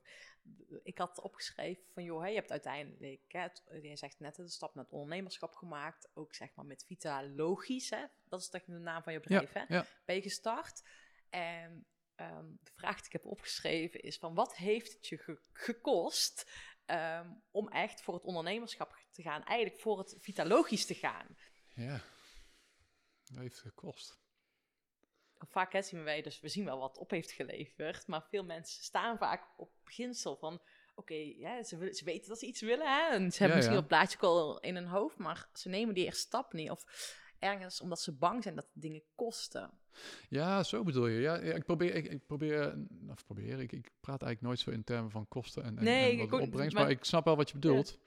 [0.82, 4.74] ik had opgeschreven van, joh, je hebt uiteindelijk, hè, het- jij zegt net, de stap
[4.74, 6.08] naar het ondernemerschap gemaakt.
[6.14, 8.04] Ook zeg maar met Vitalogisch, hè.
[8.28, 9.74] Dat is toch de naam van je Ja, bedrijf, hè?
[9.74, 9.86] ja.
[10.04, 10.82] Ben je gestart.
[11.30, 15.40] En ehm, de vraag die ik heb opgeschreven is van, wat heeft het je ge-
[15.52, 16.50] gekost
[16.84, 19.44] ehm, om echt voor het ondernemerschap te gaan?
[19.44, 21.36] Eigenlijk voor het Vitalogisch te gaan.
[21.74, 22.00] Ja.
[23.24, 24.18] Dat heeft gekost.
[25.38, 28.82] Vaak hè, zien wij, dus we zien wel wat op heeft geleverd, maar veel mensen
[28.84, 30.60] staan vaak op beginsel van,
[30.94, 33.54] oké, ja, ze, willen- ze weten dat ze iets willen, hè, en ze hebben Ja,
[33.54, 33.80] misschien ja.
[33.82, 36.84] een plaatje al in hun hoofd, maar ze nemen die eerste stap niet, of
[37.38, 39.70] ergens omdat ze bang zijn dat dingen kosten.
[40.28, 41.20] Ja, zo bedoel je.
[41.20, 42.74] Ja, ik probeer, ik, ik probeer,
[43.10, 46.20] of probeer, ik, ik praat eigenlijk nooit zo in termen van kosten en, en, Nee,
[46.20, 47.98] en wat opbrengst, maar- maar, ik snap wel wat je bedoelt.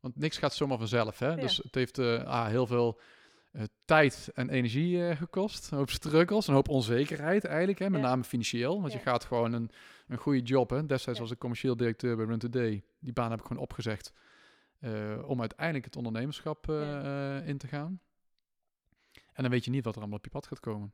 [0.00, 1.28] Want niks gaat zomaar vanzelf, hè.
[1.28, 1.34] Ja.
[1.36, 3.00] Dus het heeft ah, heel veel
[3.84, 5.70] tijd en energie eh, gekost.
[5.70, 7.90] Een hoop struggles, een hoop onzekerheid eigenlijk, hè.
[7.90, 8.06] Met Ja.
[8.06, 8.98] name financieel, want Ja.
[8.98, 9.70] je gaat gewoon een,
[10.08, 10.86] een goede job, hè.
[10.86, 11.24] Destijds Ja.
[11.24, 12.82] was ik commercieel directeur bij Run Today.
[12.98, 14.12] Die baan heb ik gewoon opgezegd
[14.78, 18.00] eh, om uiteindelijk het ondernemerschap eh, eh, in te gaan.
[19.32, 20.92] En dan weet je niet wat er allemaal op je pad gaat komen.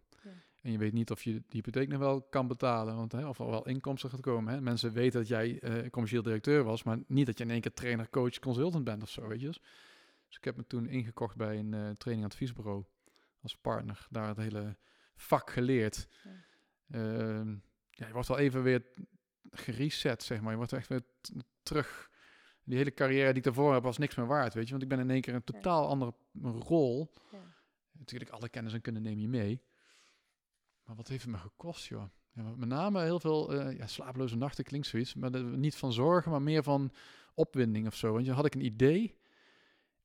[0.63, 3.39] En je weet niet of je die hypotheek nog wel kan betalen, want, hè, of
[3.39, 4.55] er wel inkomsten gaat komen.
[4.55, 4.61] Hè.
[4.61, 7.73] Mensen weten dat jij eh, commercieel directeur was, maar niet dat je in één keer
[7.73, 9.47] trainer, coach, consultant bent of zo, weet je.
[9.47, 9.61] Dus,
[10.35, 12.85] dus ik heb me toen ingekocht bij een eh training adviesbureau
[13.41, 14.07] als partner.
[14.11, 14.77] Daar het hele
[15.17, 16.09] vak geleerd.
[16.25, 16.31] Ja.
[16.91, 17.51] Ehm,
[17.91, 18.87] ja, je wordt wel even weer
[19.51, 20.51] gereset, zeg maar.
[20.51, 21.03] Je wordt echt weer
[21.63, 22.11] terug.
[22.65, 24.71] Die hele carrière die ik daarvoor heb was niks meer waard, weet je.
[24.71, 27.13] Want ik ben in één keer een totaal andere rol.
[27.33, 27.39] Ja.
[27.93, 29.63] Natuurlijk, alle kennis en kunnen neem je mee.
[30.85, 32.05] Maar wat heeft het me gekost, joh?
[32.33, 35.15] Ja, met name heel veel eh, ja, slapeloze nachten klinkt zoiets.
[35.15, 36.93] Maar niet van zorgen, maar meer van
[37.35, 38.13] opwinding of zo.
[38.13, 39.23] Want je had ik een idee.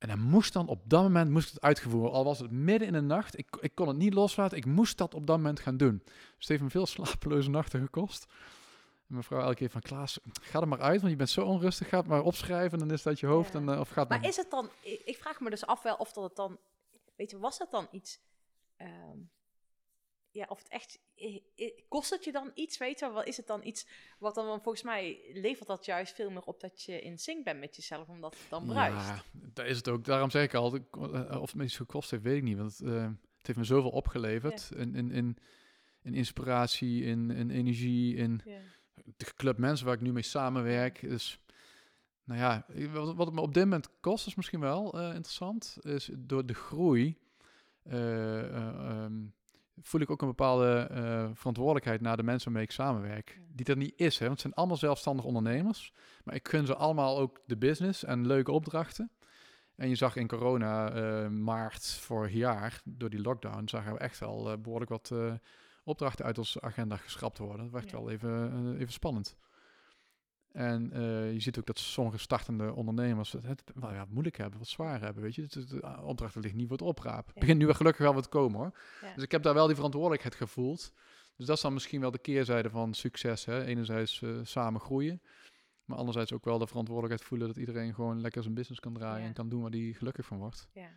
[0.00, 2.12] En dan moest dan op dat moment moest het uitgevoerd.
[2.12, 3.38] Al was het midden in de nacht.
[3.38, 4.56] Ik, ik kon het niet loslaten.
[4.56, 6.02] Ik moest dat op dat moment gaan doen.
[6.04, 8.26] Dus het heeft me veel slapeloze nachten gekost.
[9.08, 11.88] En mevrouw elke keer van Klaas, ga er maar uit, want je bent zo onrustig.
[11.88, 13.52] Ga het maar opschrijven, dan is uit je hoofd.
[13.52, 13.58] Ja.
[13.58, 16.12] En, eh, of gaat Maar is het dan, ik, vraag me dus af wel of
[16.12, 16.58] dat het dan,
[17.16, 18.20] weet je, was het dan iets,
[18.76, 19.18] ehm,
[20.32, 23.14] ja, of het echt, i- i- kost het je dan iets, weet je wel?
[23.14, 23.86] Wat is het dan iets,
[24.18, 27.60] wat dan volgens mij levert dat juist veel meer op dat je in sync bent
[27.60, 29.06] met jezelf, omdat het dan bruist.
[29.08, 30.04] Ja, daar is het ook.
[30.04, 32.56] Daarom zeg ik al, eh, of het me iets gekost heeft, weet ik niet.
[32.56, 33.02] Want het, eh,
[33.38, 34.70] het heeft me zoveel opgeleverd.
[34.76, 35.36] In, in, in,
[36.02, 38.58] in inspiratie, in, in energie, in Ja.
[39.16, 41.00] de club mensen waar ik nu mee samenwerk.
[41.00, 41.40] Dus,
[42.24, 45.76] nou ja, wat, wat het me op dit moment kost, is misschien wel eh, interessant.
[45.82, 47.18] Is door de groei
[47.82, 49.12] eh, eh, ehm,
[49.82, 53.40] voel ik ook een bepaalde eh, verantwoordelijkheid naar de mensen waarmee ik samenwerk.
[53.48, 55.92] Die er niet is, hè, want het zijn allemaal zelfstandig ondernemers.
[56.24, 59.10] Maar ik gun ze allemaal ook de business en leuke opdrachten.
[59.76, 64.18] En je zag in corona, eh, maart vorig jaar, door die lockdown, zagen we echt
[64.18, 65.12] wel eh, behoorlijk wat
[65.84, 67.62] opdrachten uit onze agenda geschrapt worden.
[67.64, 67.96] Dat werd Ja.
[67.96, 69.36] wel even, even spannend.
[70.52, 74.58] En eh, je ziet ook dat sommige startende ondernemers het, het wel, ja, moeilijk hebben,
[74.58, 75.46] wat zwaar hebben, weet je.
[75.46, 77.24] De opdrachten ligt niet voor het Ja.
[77.34, 78.78] begint nu wel gelukkig wel wat te komen, hoor.
[79.00, 79.14] Ja.
[79.14, 80.92] Dus ik heb daar wel die verantwoordelijkheid gevoeld.
[81.36, 83.44] Dus dat is dan misschien wel de keerzijde van succes.
[83.44, 83.64] Hè?
[83.64, 85.22] Enerzijds eh, samen groeien,
[85.84, 89.20] maar anderzijds ook wel de verantwoordelijkheid voelen dat iedereen gewoon lekker zijn business kan draaien
[89.20, 89.26] Ja.
[89.26, 90.68] en kan doen waar hij gelukkig van wordt.
[90.72, 90.88] Ja.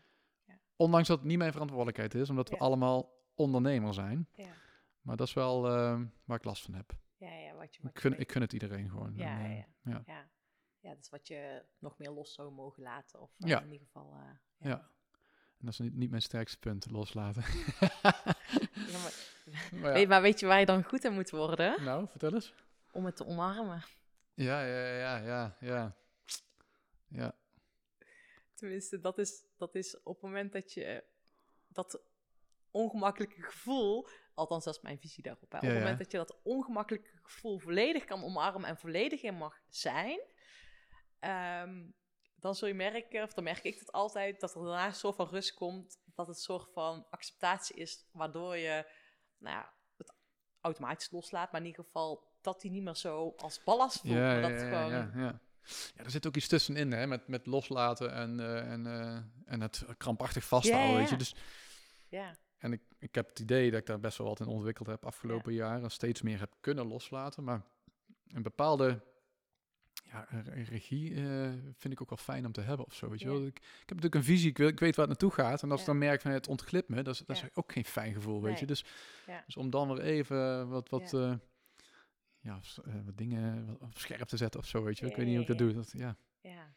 [0.76, 4.28] Ondanks dat het niet mijn verantwoordelijkheid is, omdat we allemaal ondernemer zijn.
[4.36, 4.54] Ja.
[5.02, 6.94] Maar dat is wel eh, waar ik last van heb.
[7.23, 8.19] Ja, ja, wat je, wat Ik weet.
[8.19, 9.13] ik gun het iedereen gewoon.
[9.15, 10.03] Ja, En, eh, ja, ja.
[10.05, 10.29] ja.
[10.79, 13.21] Ja, dat is wat je nog meer los zou mogen laten.
[13.21, 13.62] Of eh, Ja.
[13.62, 14.12] in ieder geval.
[14.13, 14.19] eh,
[14.57, 14.69] Ja.
[14.69, 14.77] ja.
[15.59, 17.43] En dat is niet, niet mijn sterkste punt, loslaten.
[18.88, 19.13] Ja, maar,
[19.81, 21.83] Maar weet, maar weet je waar je dan goed in moet worden?
[21.83, 22.53] Nou, vertel eens.
[22.91, 23.83] Om het te omarmen.
[24.33, 25.95] Ja, ja, ja, ja, ja.
[27.07, 27.36] Ja,
[28.53, 31.03] Tenminste, dat is, dat is op het moment dat je
[31.67, 32.01] dat
[32.73, 36.39] ongemakkelijke gevoel, althans dat is mijn visie daarop, hè, op het moment dat je dat
[36.43, 40.19] ongemakkelijke gevoel volledig kan omarmen en volledig in mag zijn,
[41.19, 41.86] ehm,
[42.36, 45.15] dan zul je merken, of dan merk ik het altijd, dat er daarna een soort
[45.15, 48.91] van rust komt, dat het een soort van acceptatie is, waardoor je
[49.38, 50.15] nou ja, het
[50.62, 54.41] automatisch loslaat, maar in ieder geval dat die niet meer zo als ballast voelt, ja,
[54.41, 54.91] dat ja, gewoon...
[54.91, 55.41] ja, ja.
[55.95, 59.62] Ja, er zit ook iets tussenin, hè, met, met loslaten en, eh, en, eh, en
[59.62, 61.15] het krampachtig vasthouden, weet je.
[61.15, 61.36] Dus,
[62.09, 62.36] ja.
[62.63, 65.06] En ik, ik heb het idee dat ik daar best wel wat in ontwikkeld heb
[65.06, 67.62] afgelopen jaren, steeds meer heb kunnen loslaten, maar
[68.28, 69.02] een bepaalde
[70.04, 73.19] ja, re- regie eh, vind ik ook wel fijn om te hebben of zo, weet
[73.19, 73.32] je Ja.
[73.32, 73.41] wel.
[73.45, 75.71] Ik, ik heb natuurlijk een visie, ik, wil, ik weet waar het naartoe gaat, en
[75.71, 75.91] als ik Ja.
[75.91, 77.49] dan merk van het ontglipt me, dat is, dat is Ja.
[77.54, 78.65] ook geen fijn gevoel, weet je.
[78.65, 78.86] Dus,
[79.28, 79.43] Ja.
[79.45, 81.19] dus om dan weer even wat, wat, Ja.
[81.19, 81.39] ja.
[82.39, 85.06] ja, s- eh, wat dingen wat scherp te zetten of zo, weet je.
[85.06, 85.82] ik Ja, weet niet hoe ik ja, dat doe.
[85.84, 86.15] Dat, ja.
[86.41, 86.73] Ja.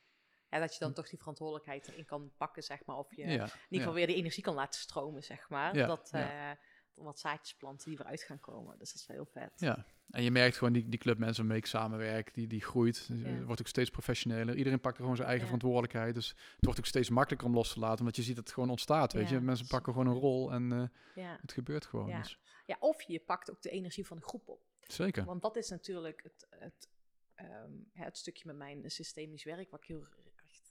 [0.50, 2.96] Ja, dat je dan toch die verantwoordelijkheid erin kan pakken, zeg maar.
[2.96, 3.30] Of je Hm.
[3.30, 5.74] In ieder geval weer die energie kan laten stromen, zeg maar.
[5.76, 6.50] Ja, dat, eh,
[6.94, 8.78] wat zaadjes planten die eruit gaan komen.
[8.78, 9.52] Dus dat is wel heel vet.
[9.56, 13.09] Ja, en je merkt gewoon die, die club mensen waarmee ik samenwerk, die, die groeit.
[13.09, 13.26] Dus, Ja.
[13.26, 14.56] eh, wordt ook steeds professioneler.
[14.56, 15.52] Iedereen pakt er gewoon zijn eigen Ja.
[15.54, 16.14] verantwoordelijkheid.
[16.14, 18.54] Dus het wordt ook steeds makkelijker om los te laten, omdat je ziet dat het
[18.54, 19.40] gewoon ontstaat, weet Ja, je.
[19.40, 20.72] Mensen pakken gewoon een rol en
[21.14, 22.09] eh, het gebeurt gewoon.
[22.09, 22.18] Ja.
[22.20, 24.61] Dus, ja, of je pakt ook de energie van de groep op.
[24.87, 25.24] zeker.
[25.24, 26.88] Want dat is natuurlijk het, het,
[27.35, 30.06] ehm, het stukje met mijn systemisch werk, waar ik heel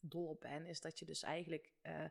[0.09, 2.03] dol op ben, is dat je dus eigenlijk eh,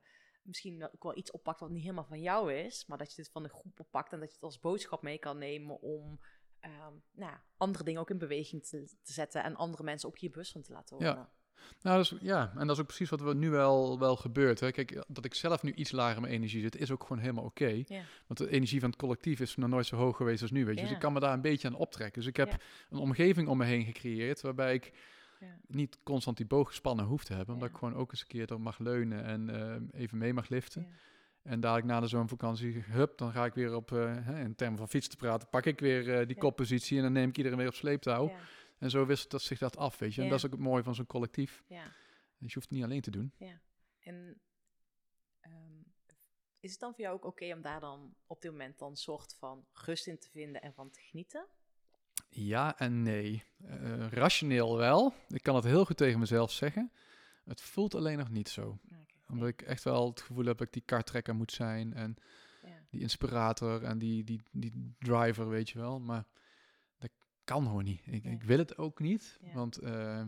[0.42, 3.30] misschien ook wel iets oppakt wat niet helemaal van jou is, maar dat je dit
[3.32, 6.20] van de groep oppakt en dat je het als boodschap mee kan nemen om
[6.60, 10.18] ehm, nou, ja, andere dingen ook in beweging te, te zetten en andere mensen ook
[10.18, 11.04] hier bewust van te laten Ja.
[11.04, 11.28] worden.
[11.82, 14.60] Nou, dat is, ja, en dat is ook precies wat er nu wel, wel gebeurt.
[14.60, 14.70] Hè.
[14.70, 17.44] Kijk, dat ik zelf nu iets lager in mijn energie zit, is ook gewoon helemaal
[17.44, 17.82] oké.
[17.86, 18.02] Ja.
[18.26, 20.74] Want de energie van het collectief is nog nooit zo hoog geweest als nu, weet
[20.74, 20.80] je.
[20.80, 20.94] Dus Ja.
[20.96, 22.20] ik kan me daar een beetje aan optrekken.
[22.20, 22.58] Dus ik heb Ja.
[22.90, 24.92] een omgeving om me heen gecreëerd, waarbij ik
[25.44, 25.58] Ja.
[25.66, 27.54] niet constant die boog gespannen hoef te hebben.
[27.54, 27.74] Omdat Ja.
[27.74, 30.82] ik gewoon ook eens een keer er mag leunen en eh, even mee mag liften.
[30.82, 30.88] Ja.
[31.42, 34.88] En dadelijk na de zomervakantie, hup, dan ga ik weer op, eh, in termen van
[34.88, 37.68] fietsen te praten, pak ik weer eh, die koppositie en dan neem ik iedereen weer
[37.68, 38.32] op sleeptouw.
[38.78, 40.22] En zo wisselt dat zich dat af, weet je.
[40.22, 41.62] En dat is ook het mooie van zo'n collectief.
[41.66, 41.84] ja.
[42.38, 43.32] Dus je hoeft het niet alleen te doen.
[44.00, 44.40] En
[45.40, 45.82] ehm,
[46.60, 48.96] is het dan voor jou ook oké om daar dan op dit moment dan een
[48.96, 51.46] soort van rust in te vinden en van te genieten?
[52.34, 53.42] Ja en nee.
[53.66, 55.14] Eh, rationeel wel.
[55.28, 56.92] Ik kan het heel goed tegen mezelf zeggen.
[57.44, 58.78] Het voelt alleen nog niet zo.
[59.28, 61.94] Omdat ik echt wel het gevoel heb dat ik die kartrekker moet zijn.
[61.94, 62.16] En
[62.62, 62.68] Ja.
[62.90, 66.00] die inspirator en die, die, die driver, weet je wel.
[66.00, 66.24] Maar
[66.98, 67.10] dat
[67.44, 68.00] kan gewoon niet.
[68.06, 68.32] Ik, Nee.
[68.34, 69.38] ik wil het ook niet.
[69.42, 69.52] Ja.
[69.52, 70.22] Want eh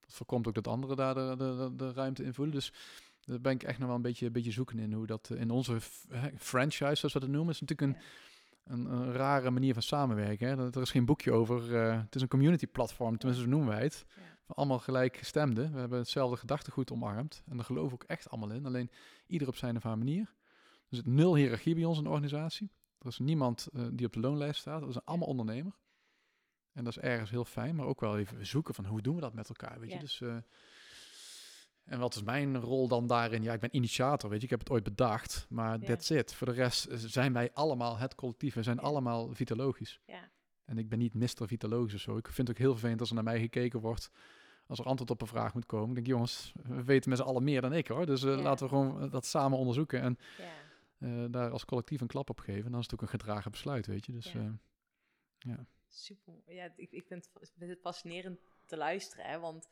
[0.00, 2.54] dat voorkomt ook dat anderen daar de, de, de, ruimte in voelen.
[2.54, 2.72] Dus
[3.20, 4.92] daar ben ik echt nog wel een beetje, een beetje zoeken in.
[4.92, 5.80] Hoe dat eh, in onze
[6.36, 8.02] franchise, zoals we dat noemen, is natuurlijk een,
[8.64, 10.48] een, een rare manier van samenwerken.
[10.48, 10.70] Hè.
[10.70, 11.76] Er is geen boekje over.
[11.76, 14.04] eh, het is een community platform, tenminste zo noemen wij het.
[14.16, 14.22] Ja.
[14.46, 15.72] Allemaal gelijkgestemden.
[15.72, 17.42] We hebben hetzelfde gedachtegoed omarmd.
[17.46, 18.66] En daar geloven we ook echt allemaal in.
[18.66, 18.90] Alleen
[19.26, 20.34] ieder op zijn of haar manier.
[20.88, 22.70] Er zit nul hiërarchie bij ons in de organisatie.
[22.98, 24.84] Er is niemand eh, die op de loonlijst staat.
[24.84, 25.72] We zijn allemaal ondernemer.
[26.72, 29.20] En dat is ergens heel fijn, maar ook wel even zoeken van hoe doen we
[29.20, 29.94] dat met elkaar, weet je.
[29.94, 30.00] Ja.
[30.00, 30.36] Dus, eh,
[31.84, 33.42] en wat is mijn rol dan daarin?
[33.42, 34.44] Ja, ik ben initiator, weet je.
[34.44, 35.86] Ik heb het ooit bedacht, maar Ja.
[35.86, 36.34] that's it.
[36.34, 38.54] Voor de rest zijn wij allemaal het collectief.
[38.54, 38.82] We zijn Ja.
[38.82, 40.00] allemaal vitalogisch.
[40.06, 40.30] Ja.
[40.64, 41.46] En ik ben niet Mr.
[41.46, 42.16] Vitalogisch of zo.
[42.16, 44.10] Ik vind het ook heel vervelend als er naar mij gekeken wordt.
[44.66, 45.88] Als er antwoord op een vraag moet komen.
[45.88, 48.06] Ik denk, jongens, we weten met z'n allen meer dan ik hoor.
[48.06, 48.42] Dus eh, Ja.
[48.42, 50.00] laten we gewoon dat samen onderzoeken.
[50.00, 50.44] En Ja.
[50.98, 52.70] eh, daar als collectief een klap op geven.
[52.70, 54.12] Dan is het ook een gedragen besluit, weet je.
[54.12, 54.40] Dus Ja.
[55.38, 55.52] eh,
[55.88, 56.34] Super.
[56.46, 59.68] Ja, ik, ik vind, het- ik vind het fascinerend te luisteren, hè, want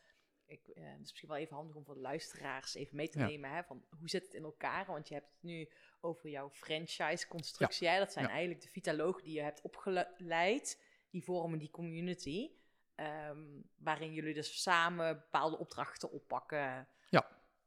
[0.53, 3.19] ik, eh, het is misschien wel even handig om voor de luisteraars even mee te
[3.19, 3.27] Ja.
[3.27, 4.87] nemen, hè, van hoe zit het in elkaar?
[4.87, 5.69] Want je hebt het nu
[6.01, 7.99] over jouw franchise-constructie.
[7.99, 8.31] Dat zijn Ja.
[8.31, 12.51] eigenlijk de vitalogen die je hebt opgeleid, die vormen die community,
[12.95, 13.39] ehm,
[13.77, 16.89] waarin jullie dus samen bepaalde opdrachten oppakken.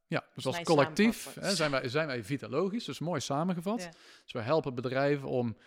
[0.08, 2.86] ja, dus als collectief hè, zijn, wij, zijn wij vitalogisch.
[2.86, 3.82] Dus mooi samengevat.
[3.82, 3.90] Ja.
[4.24, 5.58] Dus wij helpen bedrijven om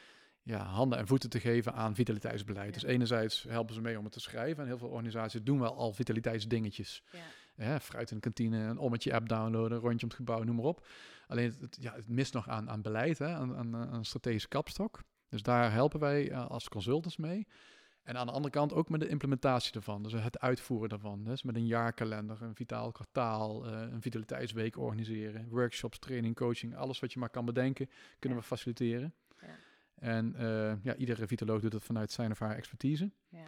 [0.49, 2.75] ja, handen en voeten te geven aan vitaliteitsbeleid.
[2.75, 2.81] Ja.
[2.81, 4.63] Dus enerzijds helpen ze mee om het te schrijven.
[4.63, 7.03] En heel veel organisaties doen wel al vitaliteitsdingetjes.
[7.57, 7.81] Ja.
[7.81, 10.65] Fruit in de kantine, een ommetje app downloaden, een rondje om het gebouw, noem maar
[10.65, 10.87] op.
[11.27, 14.49] Alleen het, het- ja, het mist nog aan, aan beleid, hè, aan, aan, aan strategische
[14.49, 15.03] kapstok.
[15.29, 17.47] Dus daar helpen wij eh, als consultants mee.
[18.03, 20.03] En aan de andere kant ook met de implementatie ervan.
[20.03, 21.25] Dus het uitvoeren daarvan.
[21.25, 25.49] Dus met een jaarkalender, een vitaal kwartaal, eh, een vitaliteitsweek organiseren.
[25.49, 29.15] Workshops, training, coaching, alles wat je maar kan bedenken, kunnen we faciliteren.
[30.01, 33.11] En eh, ja, iedere vitaloog doet het vanuit zijn of haar expertise.
[33.29, 33.47] Ja.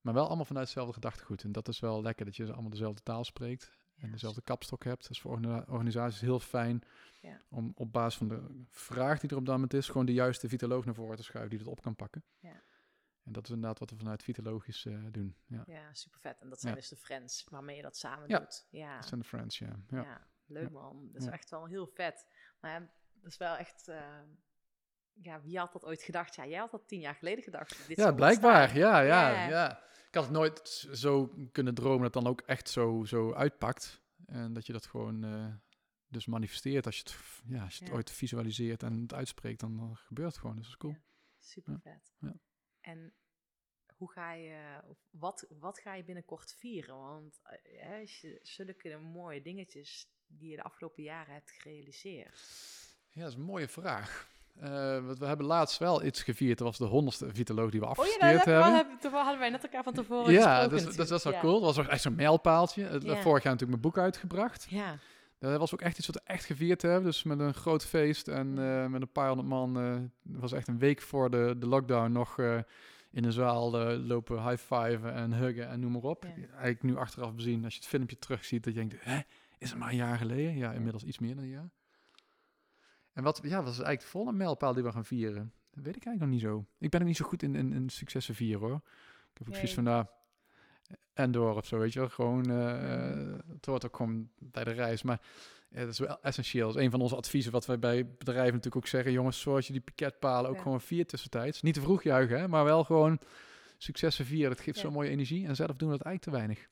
[0.00, 1.42] Maar wel allemaal vanuit hetzelfde gedachtegoed.
[1.42, 3.76] En dat is wel lekker dat je allemaal dezelfde taal spreekt.
[3.96, 5.02] En Ja, dezelfde kapstok hebt.
[5.02, 6.82] Dat is voor orga- organisaties heel fijn
[7.20, 7.40] Ja.
[7.48, 10.48] om op basis van de vraag die er op dat moment is, gewoon de juiste
[10.48, 12.24] vitaloog naar voren te schuiven die dat op kan pakken.
[12.38, 12.62] Ja.
[13.24, 15.36] En dat is inderdaad wat we vanuit vitalogisch eh, doen.
[15.46, 15.62] Ja.
[15.66, 16.40] Ja, super vet.
[16.40, 18.66] En dat zijn dus de friends waarmee je dat samen doet.
[18.70, 18.94] Ja.
[18.96, 19.76] Dat zijn de friends, ja.
[19.90, 20.26] ja.
[20.46, 21.08] Leuk man.
[21.12, 22.26] Dat is echt wel heel vet.
[22.60, 23.88] Maar dat is wel echt...
[23.88, 24.02] eh,
[25.22, 26.34] ja, wie had dat ooit gedacht?
[26.34, 27.86] Ja, jij had dat tien jaar geleden gedacht.
[27.88, 28.76] Dit Ja, blijkbaar.
[28.76, 29.48] Ja, ja, Ja.
[29.48, 29.82] ja.
[30.08, 34.02] Ik had het nooit zo kunnen dromen dat het dan ook echt zo, zo uitpakt.
[34.26, 35.54] En dat je dat gewoon eh,
[36.06, 36.86] dus manifesteert.
[36.86, 37.94] Als je het, ja, als je het Ja.
[37.96, 40.56] ooit visualiseert en het uitspreekt, dan gebeurt het gewoon.
[40.56, 40.96] Dus dat is cool.
[41.38, 42.12] Super vet.
[42.20, 42.34] Ja.
[42.80, 43.12] En
[43.96, 46.96] hoe ga je, wat, wat ga je binnenkort vieren?
[46.96, 48.02] Want eh, hè,
[48.42, 52.40] zulke mooie dingetjes die je de afgelopen jaren hebt gerealiseerd.
[53.10, 54.36] Ja, dat is een mooie vraag.
[54.60, 54.68] Eh,
[55.18, 56.58] we hebben laatst wel iets gevierd.
[56.58, 58.74] Dat was de honderdste vitaloog die we Oh ja, afgestudeerd hebben.
[58.74, 61.40] hebben, toen hadden wij net elkaar van tevoren Ja, gesproken dat, is wel Ja.
[61.40, 61.60] cool.
[61.60, 62.82] Dat was echt zo'n mijlpaaltje.
[62.82, 62.98] Ja.
[63.00, 64.66] Vorig jaar natuurlijk mijn boek uitgebracht.
[64.68, 64.98] Ja,
[65.38, 67.02] Dat was ook echt iets wat we echt gevierd hebben.
[67.02, 69.78] Dus met een groot feest en eh, met een paar honderd man.
[69.78, 69.92] eh,
[70.32, 72.58] Het was echt een week voor de, de lockdown nog eh,
[73.10, 76.24] in een zaal eh, lopen high-fiven en huggen en noem maar op.
[76.24, 76.30] Ja.
[76.50, 79.18] Eigenlijk nu achteraf bezien, als je het filmpje terugziet, dat je denkt, hè,
[79.58, 80.56] is het maar een jaar geleden?
[80.56, 81.70] Ja, inmiddels iets meer dan een jaar.
[83.18, 85.52] En wat ja, was eigenlijk de volgende mijlpaal die we gaan vieren?
[85.70, 86.66] dat weet ik eigenlijk nog niet zo.
[86.78, 88.80] Ik ben ook niet zo goed in, in, in successen vieren, hoor.
[89.32, 90.06] Ik heb ook zoiets van, nou,
[91.12, 92.08] en door of zo, weet je wel.
[92.08, 93.40] Gewoon, Mm.
[93.52, 95.02] het hoort ook gewoon bij de reis.
[95.02, 95.20] Maar
[95.70, 96.66] ja, dat is wel essentieel.
[96.66, 99.12] Dat is een van onze adviezen wat wij bij bedrijven natuurlijk ook zeggen.
[99.12, 100.62] Jongens, zorg dat je die piketpalen ook Ja.
[100.62, 101.62] gewoon viert tussentijds.
[101.62, 103.18] Niet te vroeg juichen, hè, maar wel gewoon
[103.78, 104.50] successen vieren.
[104.50, 104.82] Dat geeft Ja.
[104.82, 105.46] zo mooie energie.
[105.46, 106.68] En zelf doen we dat eigenlijk te weinig.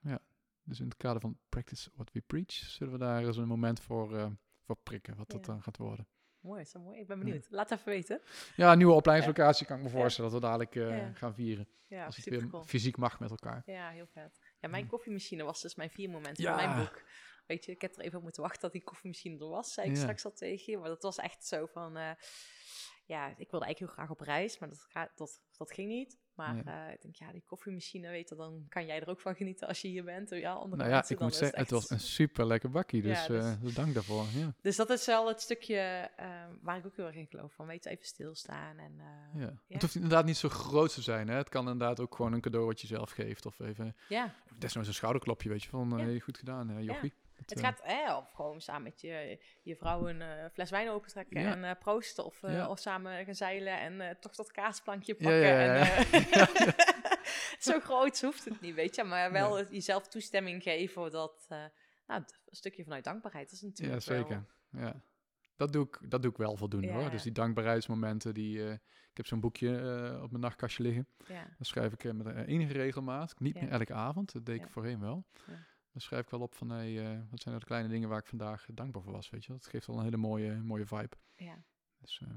[0.00, 0.18] Ja.
[0.66, 3.80] Dus in het kader van practice what we preach, zullen we daar eens een moment
[3.80, 4.26] voor, eh,
[4.64, 6.08] voor prikken, wat dat dan gaat worden.
[6.40, 7.00] Mooi, zo mooi.
[7.00, 7.46] Ik ben benieuwd.
[7.50, 8.20] Laat even weten.
[8.56, 11.68] Ja, een nieuwe opleidingslocatie kan ik me voorstellen dat we dadelijk eh, gaan vieren.
[11.86, 12.64] Ja, als het weer cool.
[12.64, 13.62] fysiek mag met elkaar.
[13.66, 14.38] Ja, heel vet.
[14.60, 16.58] Ja, mijn koffiemachine was dus mijn vier moment Ja.
[16.58, 17.02] van mijn boek.
[17.46, 19.90] Weet je, ik heb er even op moeten wachten dat die koffiemachine er was, zei
[19.90, 20.78] ik straks al tegen je.
[20.78, 22.10] Maar dat was echt zo van, eh,
[23.04, 26.18] ja, ik wilde eigenlijk heel graag op reis, maar dat, dat, dat ging niet.
[26.34, 29.34] Maar eh, ik denk, ja, die koffiemachine, weet je, dan kan jij er ook van
[29.34, 30.30] genieten als je hier bent.
[30.30, 33.02] Ja, andere Nou ja, mensen, ik moet zeggen, het was een super lekker bakkie.
[33.02, 34.24] Ja, Dus, dus- eh, dus dank daarvoor.
[34.34, 34.54] Ja.
[34.60, 35.76] Dus dat is wel het stukje
[36.16, 36.26] eh,
[36.62, 37.52] waar ik ook heel erg in geloof.
[37.52, 38.92] Van, weet je, even stilstaan en...
[38.98, 39.52] eh, Ja.
[39.68, 41.28] Het hoeft inderdaad niet zo groot te zijn.
[41.28, 41.36] Hè?
[41.36, 43.46] Het kan inderdaad ook gewoon een cadeau wat je zelf geeft.
[43.46, 45.68] Of even, ja, desnoods een schouderklopje, weet je.
[45.68, 47.12] Van, hey, goed gedaan, jochie.
[47.50, 51.40] Het gaat, hè, of gewoon samen met je, je vrouw een eh, fles wijn opentrekken
[51.40, 51.50] Ja.
[51.50, 52.24] en eh, proosten.
[52.24, 52.68] Of, eh, Ja.
[52.68, 55.40] of samen gaan zeilen en toch dat kaasplankje Ja, pakken.
[55.48, 56.74] ja, ja, En, ja.
[57.58, 59.04] Zo groot hoeft het niet, weet je.
[59.04, 61.46] Maar wel jezelf toestemming geven voor dat...
[61.48, 63.50] nou, een stukje vanuit dankbaarheid.
[63.50, 64.44] Dat is ja, natuurlijk wel- zeker.
[64.70, 65.02] Ja.
[65.56, 66.92] Dat doe, ik, dat doe ik wel voldoende Ja.
[66.94, 67.10] hoor.
[67.10, 68.70] Dus die dankbaarheidsmomenten, die,
[69.10, 69.70] ik heb zo'n boekje
[70.22, 71.06] op mijn nachtkastje liggen.
[71.26, 73.60] Ja, Dan schrijf ik met enige regelmaat, niet Ja.
[73.62, 74.68] meer elke avond, dat deed ik Ja.
[74.68, 75.24] voorheen wel.
[75.94, 78.26] Dan schrijf ik wel op van, hey, eh, wat zijn de kleine dingen waar ik
[78.26, 79.52] vandaag dankbaar voor was, weet je.
[79.52, 81.16] Dat geeft wel een hele mooie, mooie vibe.
[81.36, 81.62] ja.
[81.98, 82.28] Dus, eh,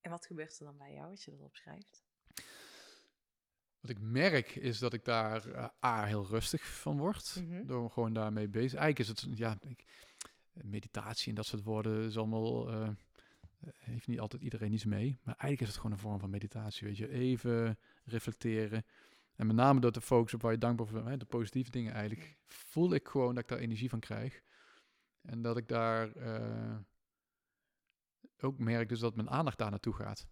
[0.00, 2.06] En wat gebeurt er dan bij jou als je dat opschrijft?
[3.80, 7.66] wat ik merk is dat ik daar eh, A, heel rustig van word, Mhm.
[7.66, 8.78] door gewoon daarmee bezig.
[8.78, 9.84] Eigenlijk is het, ja, ik,
[10.52, 12.88] meditatie en dat soort woorden is allemaal, eh,
[13.78, 15.18] heeft niet altijd iedereen iets mee.
[15.22, 17.08] Maar eigenlijk is het gewoon een vorm van meditatie, weet je.
[17.08, 18.84] Even reflecteren.
[19.38, 21.92] En met name door te focussen op waar je dankbaar voor bent, de positieve dingen
[21.92, 24.42] eigenlijk, voel ik gewoon dat ik daar energie van krijg.
[25.22, 26.76] En dat ik daar eh,
[28.40, 30.28] ook merk dus dat mijn aandacht daar naartoe gaat.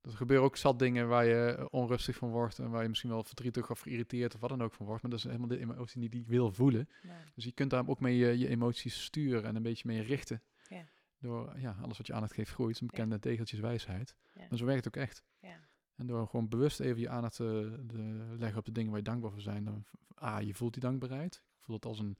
[0.00, 2.88] Dus er gebeuren ook zat dingen waar je eh, onrustig van wordt en waar je
[2.88, 5.02] misschien wel verdrietig of geïrriteerd of wat dan ook van wordt.
[5.02, 6.88] Maar dat is helemaal de emotie die ik wil voelen.
[7.02, 7.24] Ja.
[7.34, 10.42] Dus je kunt daar ook mee je, je emoties sturen en een beetje mee richten.
[10.68, 10.84] Ja.
[11.18, 12.80] Door, ja, alles wat je aandacht geeft groeit.
[12.80, 14.14] Een bekende tegeltjeswijsheid.
[14.34, 14.46] Ja.
[14.48, 15.24] Maar zo werkt het ook echt.
[15.38, 15.68] Ja.
[16.00, 19.04] En door gewoon bewust even je aandacht te de, leggen op de dingen waar je
[19.04, 19.64] dankbaar voor zijn.
[19.64, 19.84] Dan,
[20.22, 21.34] A, je voelt die dankbaarheid.
[21.34, 22.16] Ik voel het als een,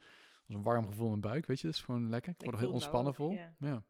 [0.46, 1.66] als een warm gevoel in mijn buik, weet je.
[1.66, 2.32] Dat is gewoon lekker.
[2.32, 3.32] Ik word er heel ontspannen vol.
[3.32, 3.54] ja.
[3.58, 3.84] Ja.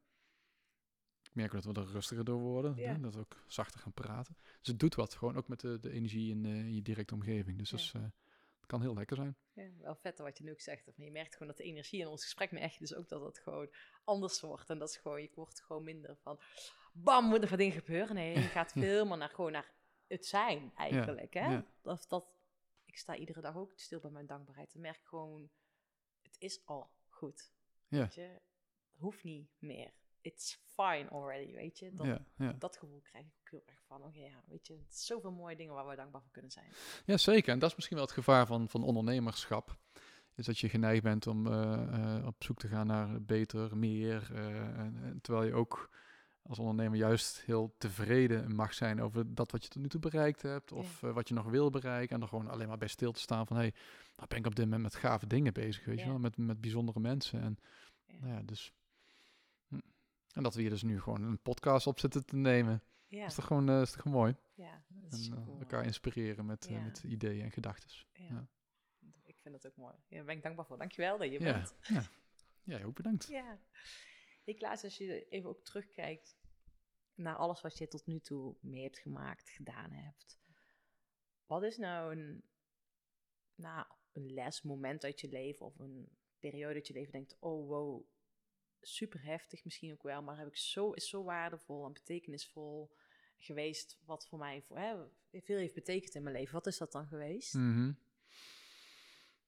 [1.23, 2.77] Ik merk dat we er rustiger door worden.
[2.77, 2.95] Ja.
[2.95, 4.37] Dat we ook zachter gaan praten.
[4.59, 5.15] Dus het doet wat.
[5.15, 7.59] Gewoon ook met de, de energie in, eh, in je directe omgeving.
[7.59, 8.03] Dus dat is, eh,
[8.57, 9.37] het kan heel lekker zijn.
[9.53, 10.91] Ja, wel vet wat je nu ook zegt.
[10.97, 13.39] Je merkt gewoon dat de energie in ons gesprek merk je dus ook dat het
[13.39, 13.69] gewoon
[14.05, 14.71] anders wordt.
[14.71, 16.41] En dat is gewoon, je wordt gewoon minder van
[16.93, 18.15] bam, moet er wat dingen gebeuren.
[18.15, 19.73] Nee, je gaat veel meer naar gewoon naar
[20.11, 21.35] het zijn eigenlijk.
[21.35, 21.51] hè?
[21.53, 21.65] ja.
[21.83, 22.27] Dat, dat,
[22.85, 24.73] ik sta iedere dag ook stil bij mijn dankbaarheid.
[24.73, 25.51] Dan merk ik gewoon,
[26.23, 27.53] het is al goed.
[27.89, 27.99] Ja.
[27.99, 28.21] Weet je?
[28.91, 29.93] Het hoeft niet meer.
[30.21, 31.95] It's fine already, weet je.
[31.95, 34.05] Dat, ja, dat gevoel krijg ik ook heel erg van.
[34.05, 36.73] Oké, ja, weet je, het zoveel mooie dingen waar we dankbaar voor kunnen zijn.
[37.05, 37.53] Ja, zeker.
[37.53, 39.79] En dat is misschien wel het gevaar van, van ondernemerschap.
[40.35, 44.31] Is dat je geneigd bent om eh, eh, op zoek te gaan naar beter, meer.
[44.35, 45.91] eh, en, en terwijl je ook
[46.43, 50.43] als ondernemer juist heel tevreden mag zijn over dat wat je tot nu toe bereikt
[50.43, 50.73] hebt.
[50.73, 52.17] Of eh, wat je nog wil bereiken.
[52.17, 53.57] En er gewoon alleen maar bij stil te staan van...
[53.57, 53.75] hé, hey,
[54.17, 56.19] nou ben ik op dit moment met gave dingen bezig, weet je wel.
[56.19, 57.41] Met, met bijzondere mensen.
[57.41, 57.59] En,
[58.07, 58.19] Ja.
[58.21, 58.73] nou ja, dus...
[59.69, 59.79] hm.
[60.33, 62.83] En dat we hier dus nu gewoon een podcast op zitten te nemen.
[63.07, 64.37] Ja, Is toch gewoon, eh, is toch mooi.
[64.55, 67.91] ja dat En is eh, elkaar inspireren met, met ideeën en gedachten.
[68.13, 68.47] Ja.
[69.25, 69.95] Ik vind het ook mooi.
[70.09, 70.79] Ja, daar ben ik dankbaar voor.
[70.79, 71.75] Dankjewel dat je bent.
[71.83, 72.03] Ja.
[72.63, 73.27] ja, ook bedankt.
[73.29, 73.59] Ja.
[74.45, 76.37] Ik Klaas, als je even ook terugkijkt
[77.15, 80.39] naar alles wat je tot nu toe mee hebt gemaakt, gedaan hebt.
[81.47, 82.45] Wat is nou een,
[83.55, 87.69] nou, een les, moment uit je leven of een periode uit je leven denkt, oh
[87.69, 88.05] wow,
[88.81, 92.95] super heftig misschien ook wel, maar heb ik zo, is zo waardevol en betekenisvol
[93.39, 94.97] geweest, wat voor mij hè,
[95.31, 96.55] veel heeft betekend in mijn leven.
[96.55, 97.55] Wat is dat dan geweest?
[97.55, 97.93] Mhm.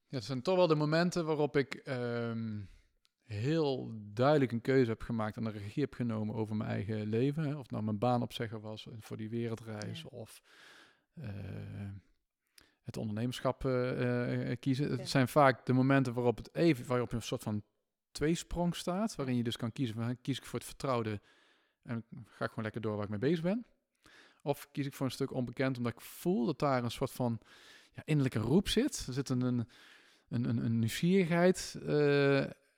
[0.08, 2.64] Ja, het zijn toch wel de momenten waarop ik ehm,
[3.32, 7.44] heel duidelijk een keuze heb gemaakt en de regie heb genomen over mijn eigen leven.
[7.44, 7.56] Hè.
[7.56, 10.08] Of nou mijn baan opzeggen was voor die wereldreis Ja.
[10.10, 10.42] of
[11.14, 11.28] eh,
[12.82, 14.90] het ondernemerschap eh, eh, kiezen.
[14.90, 14.96] Ja.
[14.96, 17.62] Het zijn vaak de momenten waarop het even, waarop je een soort van
[18.10, 21.20] tweesprong staat, waarin je dus kan kiezen van kies ik voor het vertrouwde
[21.82, 23.66] en ga ik gewoon lekker door waar ik mee bezig ben.
[24.42, 27.40] Of kies ik voor een stuk onbekend, omdat ik voel dat daar een soort van
[27.92, 29.04] ja, innerlijke roep zit.
[29.06, 29.68] Er zit een, een,
[30.28, 31.78] een, een, een nieuwsgierigheid.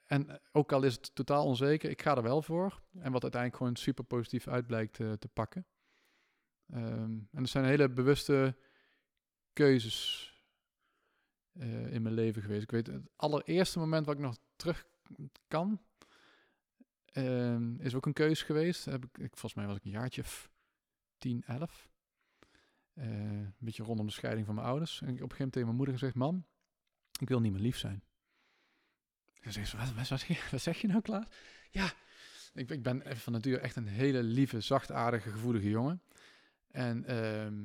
[0.05, 2.81] En eh, ook al is het totaal onzeker, ik ga er wel voor.
[2.99, 5.65] En wat uiteindelijk gewoon super positief uit blijkt eh, te pakken.
[6.67, 8.55] Ehm, en er zijn hele bewuste
[9.53, 10.29] keuzes
[11.51, 12.63] eh, in mijn leven geweest.
[12.63, 14.85] Ik weet, het allereerste moment wat ik nog terug
[15.47, 15.81] kan,
[17.05, 18.85] ehm, is ook een keuze geweest.
[18.85, 20.49] Heb ik, ik, volgens mij was ik een jaartje of
[21.17, 21.89] 10, 11.
[22.93, 25.01] Eh, een beetje rondom de scheiding van mijn ouders.
[25.01, 26.45] En ik heb op een gegeven moment tegen mijn moeder gezegd, mam,
[27.19, 28.03] ik wil niet meer lief zijn.
[29.45, 31.25] En ze zegt, wat, wat, wat, wat zeg je nou, Klaas?
[31.71, 31.91] Ja,
[32.53, 36.01] ik, ik ben van nature echt een hele lieve, zachtaardige, gevoelige jongen.
[36.71, 37.63] En, ehm,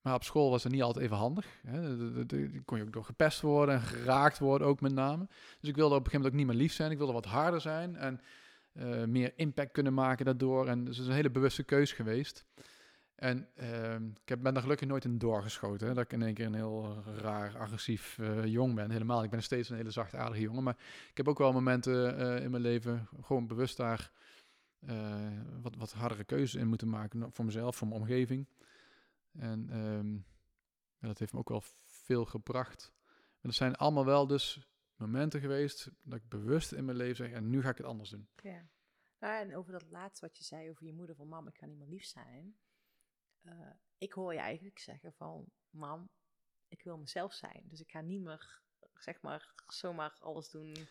[0.00, 1.46] maar op school was het niet altijd even handig.
[1.66, 1.96] Hè.
[2.26, 5.26] De- kon je ook door gepest worden en geraakt worden ook met name.
[5.60, 6.90] Dus ik wilde op een gegeven moment ook niet meer lief zijn.
[6.90, 8.20] Ik wilde wat harder zijn en
[8.72, 10.68] eh, meer impact kunnen maken daardoor.
[10.68, 12.44] En dus het is een hele bewuste keus geweest.
[13.22, 15.88] En ehm, ik heb, ben er gelukkig nooit in doorgeschoten.
[15.88, 18.90] Hè, dat ik in één keer een heel raar, agressief eh, jong ben.
[18.90, 19.22] Helemaal.
[19.22, 20.62] Ik ben steeds een hele zachtaardige jongen.
[20.62, 20.76] Maar
[21.10, 24.12] ik heb ook wel momenten eh, in mijn leven gewoon bewust daar
[24.78, 27.32] eh, wat, wat hardere keuzes in moeten maken.
[27.32, 28.48] Voor mezelf, voor mijn omgeving.
[29.32, 30.16] En ehm,
[31.08, 32.92] dat heeft me ook wel veel gebracht.
[33.14, 37.30] En dat zijn allemaal wel dus momenten geweest dat ik bewust in mijn leven zeg,
[37.34, 38.28] en nu ga ik het anders doen.
[38.42, 38.68] Ja.
[39.18, 41.66] Nou, en over dat laatste wat je zei over je moeder van mam, ik ga
[41.66, 42.56] niet meer lief zijn.
[43.42, 46.10] Eh, ik hoor je eigenlijk zeggen van mam,
[46.68, 47.62] ik wil mezelf zijn.
[47.64, 48.60] Dus ik ga niet meer,
[48.94, 50.88] zeg maar, zomaar alles doen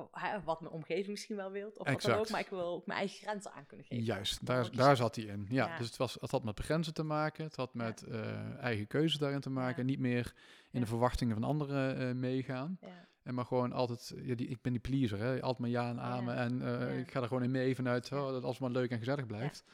[0.00, 1.78] oh, hè, wat mijn omgeving misschien wel wilt.
[1.78, 4.04] Of wat dan ook, maar ik wil ook mijn eigen grenzen aan kunnen geven.
[4.04, 5.46] Juist, daar, daar zat hij in.
[5.48, 5.78] Ja, Ja.
[5.78, 7.44] dus het, was, het had met begrenzen te maken.
[7.44, 9.82] Het had met eh, eigen keuzes daarin te maken.
[9.82, 9.88] Ja.
[9.90, 10.34] Niet meer
[10.70, 12.78] in de verwachtingen van anderen eh, meegaan.
[12.80, 15.32] Ja, En maar gewoon altijd, ja, die, ik ben die pleaser, hè.
[15.32, 16.36] altijd maar ja en amen.
[16.36, 19.26] En ik ga er gewoon in mee vanuit oh, dat alles maar leuk en gezellig
[19.26, 19.64] blijft.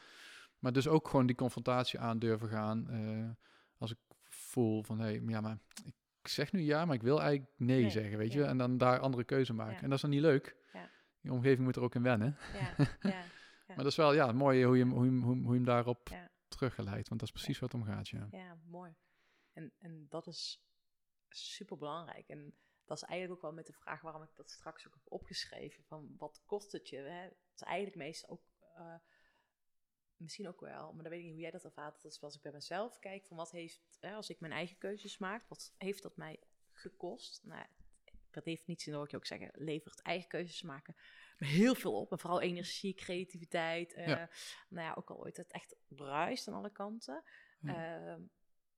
[0.59, 2.89] Maar dus ook gewoon die confrontatie aan durven gaan.
[2.91, 3.31] eh,
[3.79, 3.99] als ik
[4.29, 5.59] voel van, hé, hey, ja, maar
[6.21, 8.39] ik zeg nu ja, maar ik wil eigenlijk nee, Nee, zeggen, weet ja.
[8.39, 8.45] je.
[8.47, 9.77] En dan daar andere keuze maken.
[9.83, 10.57] En dat is dan niet leuk.
[10.73, 10.91] Ja.
[11.21, 12.37] Je omgeving moet er ook in wennen.
[12.61, 13.25] ja, ja,
[13.67, 15.65] Maar dat is wel, ja, mooi hoe je hem, hoe je hoe hoe je hem
[15.65, 16.11] daarop
[16.49, 17.09] teruggeleidt.
[17.09, 18.27] Want dat is precies wat het om gaat, ja.
[18.31, 18.95] ja, mooi.
[19.53, 20.65] En, en dat is
[21.29, 22.29] super belangrijk.
[22.29, 22.55] En
[22.85, 25.85] dat is eigenlijk ook wel met de vraag waarom ik dat straks ook heb opgeschreven.
[25.85, 26.97] Van wat kost het je?
[26.97, 27.23] Hè?
[27.23, 28.45] Het is eigenlijk meestal ook,
[28.77, 28.95] eh,
[30.17, 32.03] misschien ook wel, maar dan weet ik niet hoe jij dat ervaart.
[32.03, 34.79] Dat is als ik bij mezelf kijk van wat heeft, hè, als ik mijn eigen
[34.79, 36.41] keuzes maak, wat heeft dat mij
[36.73, 37.41] gekost?
[37.45, 37.67] Nou,
[38.31, 40.97] per definitie dan hoor ik je ook zeggen, levert eigen keuzes maken
[41.37, 42.13] heel veel op.
[42.13, 43.93] En vooral energie, creativiteit.
[43.95, 44.31] eh, Ja.
[44.69, 47.23] Nou ja, ook al ooit het echt bruist aan alle kanten.
[47.71, 48.23] Ehm,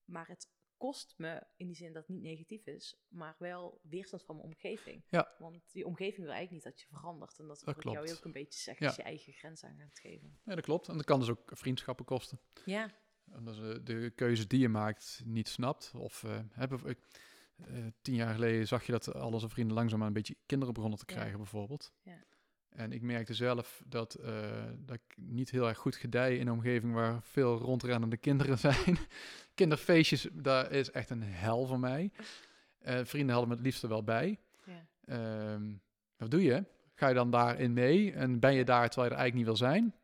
[0.05, 4.23] maar het kost me in die zin dat het niet negatief is, maar wel weerstand
[4.25, 5.05] van mijn omgeving.
[5.09, 5.35] Ja.
[5.39, 7.39] Want die omgeving wil eigenlijk niet dat je verandert.
[7.39, 8.89] En dat, Dat wil ik jou ook een beetje zeggen, Ja.
[8.89, 10.39] als je eigen grenzen aan gaat geven.
[10.45, 10.89] Ja, dat klopt.
[10.89, 12.41] En dat kan dus ook vriendschappen kosten.
[12.65, 12.91] Ja,
[13.35, 15.93] Omdat ze de keuzes die je maakt niet snapt.
[15.95, 16.97] Of eh, hebben
[17.57, 20.99] eh, tien jaar geleden zag je dat al onze vrienden langzaamaan een beetje kinderen begonnen
[20.99, 21.15] te Ja.
[21.15, 21.93] krijgen, bijvoorbeeld.
[22.03, 22.25] Ja.
[22.79, 24.33] En ik merkte zelf dat, eh,
[24.77, 28.99] dat ik niet heel erg goed gedij in een omgeving waar veel rondrennende kinderen zijn.
[29.55, 32.11] Kinderfeestjes, daar is echt een hel voor mij.
[32.79, 34.39] Eh, vrienden hadden me het liefst er wel bij.
[34.65, 35.73] ja, Ehm,
[36.17, 36.65] wat doe je?
[36.95, 39.69] Ga je dan daarin mee en ben je daar terwijl je er eigenlijk niet wil
[39.69, 39.95] zijn?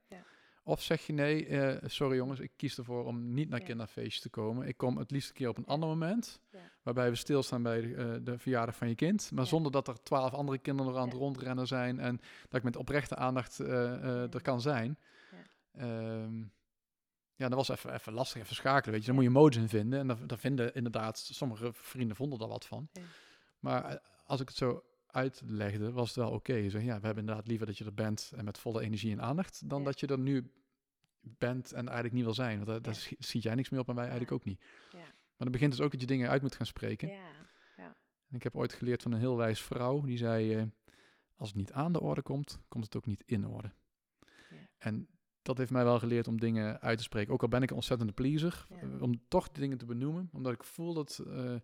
[0.66, 3.66] Of zeg je nee, eh, sorry jongens, ik kies ervoor om niet naar Ja.
[3.66, 4.66] kinderfeestjes te komen.
[4.68, 6.58] Ik kom het liefst een keer op een ander moment, Ja.
[6.82, 9.30] waarbij we stilstaan bij de, eh, de verjaardag van je kind.
[9.30, 9.48] Maar Ja.
[9.50, 12.76] zonder dat er twaalf andere kinderen er aan het rondrennen zijn en dat ik met
[12.76, 14.98] oprechte aandacht eh, er kan zijn.
[15.30, 15.80] Ja.
[15.80, 16.38] Ehm,
[17.34, 19.06] ja, dat was even, even lastig, even schakelen, weet je.
[19.06, 19.98] Dan moet je modes in vinden.
[19.98, 22.88] En daar daar vinden inderdaad, sommige vrienden vonden er wat van.
[22.92, 23.02] Ja.
[23.58, 24.82] Maar als ik het zo
[25.14, 26.68] uitlegde, was het wel oké.
[26.70, 29.22] Zegt, ja, we hebben inderdaad liever dat je er bent en met volle energie en
[29.22, 29.84] aandacht, dan Ja.
[29.84, 30.50] dat je er nu
[31.20, 32.64] bent en eigenlijk niet wil zijn.
[32.64, 33.40] Want daar, Ja.
[33.40, 34.60] jij niks meer op en wij eigenlijk ook niet.
[34.90, 34.98] Ja.
[34.98, 37.08] Maar dan begint dus ook dat je dingen uit moet gaan spreken.
[38.28, 40.62] En ik heb ooit geleerd van een heel wijs vrouw, die zei, eh,
[41.36, 43.72] als het niet aan de orde komt, komt het ook niet in orde.
[44.78, 45.08] En
[45.42, 47.32] dat heeft mij wel geleerd om dingen uit te spreken.
[47.32, 50.28] Ook al ben ik een ontzettende pleaser, eh, om toch dingen te benoemen.
[50.32, 51.54] Omdat ik voel dat eh,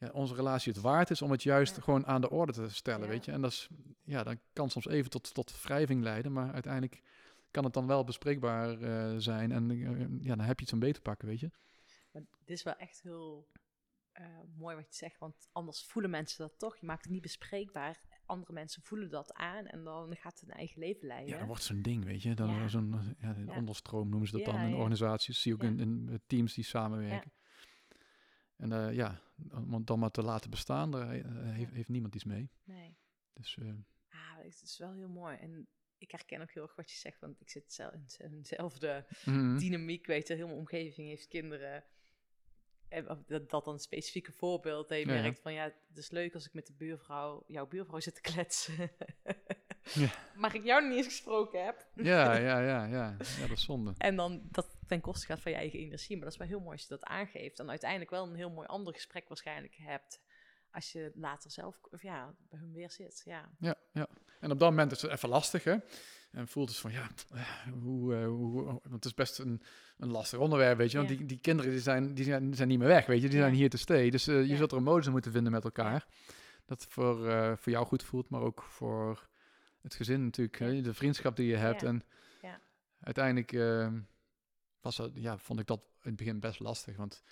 [0.00, 1.82] ja, onze relatie het waard is om het juist Ja.
[1.82, 3.12] gewoon aan de orde te stellen, Ja.
[3.12, 3.32] weet je.
[3.32, 3.68] En dat is,
[4.04, 7.02] ja, dat kan soms even tot, tot wrijving leiden, maar uiteindelijk
[7.50, 9.52] kan het dan wel bespreekbaar eh, zijn.
[9.52, 11.50] En eh, ja, dan heb je iets om beter te pakken, weet je.
[12.12, 13.48] Maar dit is wel echt heel
[14.12, 14.26] eh,
[14.56, 16.76] mooi wat je zegt, want anders voelen mensen dat toch.
[16.76, 18.00] Je maakt het niet bespreekbaar.
[18.26, 21.28] Andere mensen voelen dat aan en dan gaat het een eigen leven leiden.
[21.32, 22.34] Ja, dan wordt zo'n ding, weet je.
[22.34, 22.68] Dan Ja.
[22.68, 25.42] zo'n ja, onderstroom noemen ze dat dan in organisaties.
[25.42, 27.32] Zie je ook in, in teams die samenwerken.
[28.60, 32.14] En eh, ja, om het dan maar te laten bestaan, daar eh, heeft, heeft niemand
[32.14, 32.50] iets mee.
[32.64, 32.96] Nee.
[33.32, 33.68] Dus eh,
[34.10, 35.36] Ah, het is wel heel mooi.
[35.36, 39.06] En ik herken ook heel erg wat je zegt, want ik zit zelf in dezelfde
[39.24, 39.58] mhm.
[39.58, 40.06] dynamiek.
[40.06, 41.84] Weet je, heel mijn omgeving heeft kinderen.
[42.88, 44.88] en dat, dat dan een specifieke voorbeeld.
[44.88, 45.20] Dat je ja.
[45.20, 48.20] merkt van ja, het is leuk als ik met de buurvrouw, jouw buurvrouw zit te
[48.20, 48.90] kletsen.
[49.82, 50.08] Ja.
[50.34, 51.86] Maar ik jou nog niet eens gesproken heb.
[51.94, 53.16] Ja, ja, ja, ja.
[53.38, 53.94] Ja, dat is zonde.
[53.98, 56.16] En dan dat ten koste gaat van je eigen energie.
[56.16, 57.58] Maar dat is wel heel mooi als je dat aangeeft.
[57.58, 60.20] En uiteindelijk wel een heel mooi ander gesprek waarschijnlijk hebt.
[60.72, 63.22] Als je later zelf, of ja, bij hun weer zit.
[63.24, 64.06] Ja, Ja, ja.
[64.40, 65.76] En op dat moment is het even lastig, hè?
[66.30, 67.42] En voelt het van, ja, eh,
[67.82, 69.62] hoe, eh, hoe, want het is best een,
[69.98, 70.96] een lastig onderwerp, weet je.
[70.96, 71.16] Want Ja.
[71.16, 73.28] die, die kinderen die zijn, die zijn, zijn niet meer weg, weet je.
[73.28, 73.42] Die Ja.
[73.44, 74.10] zijn hier te stay.
[74.10, 74.56] Dus eh, je Ja.
[74.56, 76.06] zult er een modus in moeten vinden met elkaar.
[76.66, 79.28] Dat voor, eh, voor jou goed voelt, maar ook voor
[79.82, 80.58] het gezin natuurlijk.
[80.58, 80.80] Hè?
[80.80, 81.80] De vriendschap die je hebt.
[81.80, 81.86] Ja.
[81.88, 82.02] En
[82.42, 82.60] Ja.
[83.00, 83.92] uiteindelijk eh,
[84.80, 86.96] was dat, ja, vond ik dat in het begin best lastig.
[86.96, 87.22] Want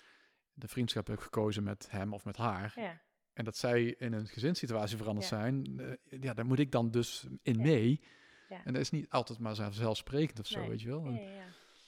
[0.53, 2.73] de vriendschap heb ik gekozen met hem of met haar.
[2.75, 3.01] ja,
[3.33, 5.37] En dat zij in een gezinssituatie veranderd Ja.
[5.39, 8.03] zijn, eh, ja, daar moet ik dan dus in mee.
[8.49, 8.63] Ja.
[8.65, 10.69] En dat is niet altijd maar zelfsprekend of zo, Nee.
[10.69, 11.05] weet je wel.
[11.05, 11.19] En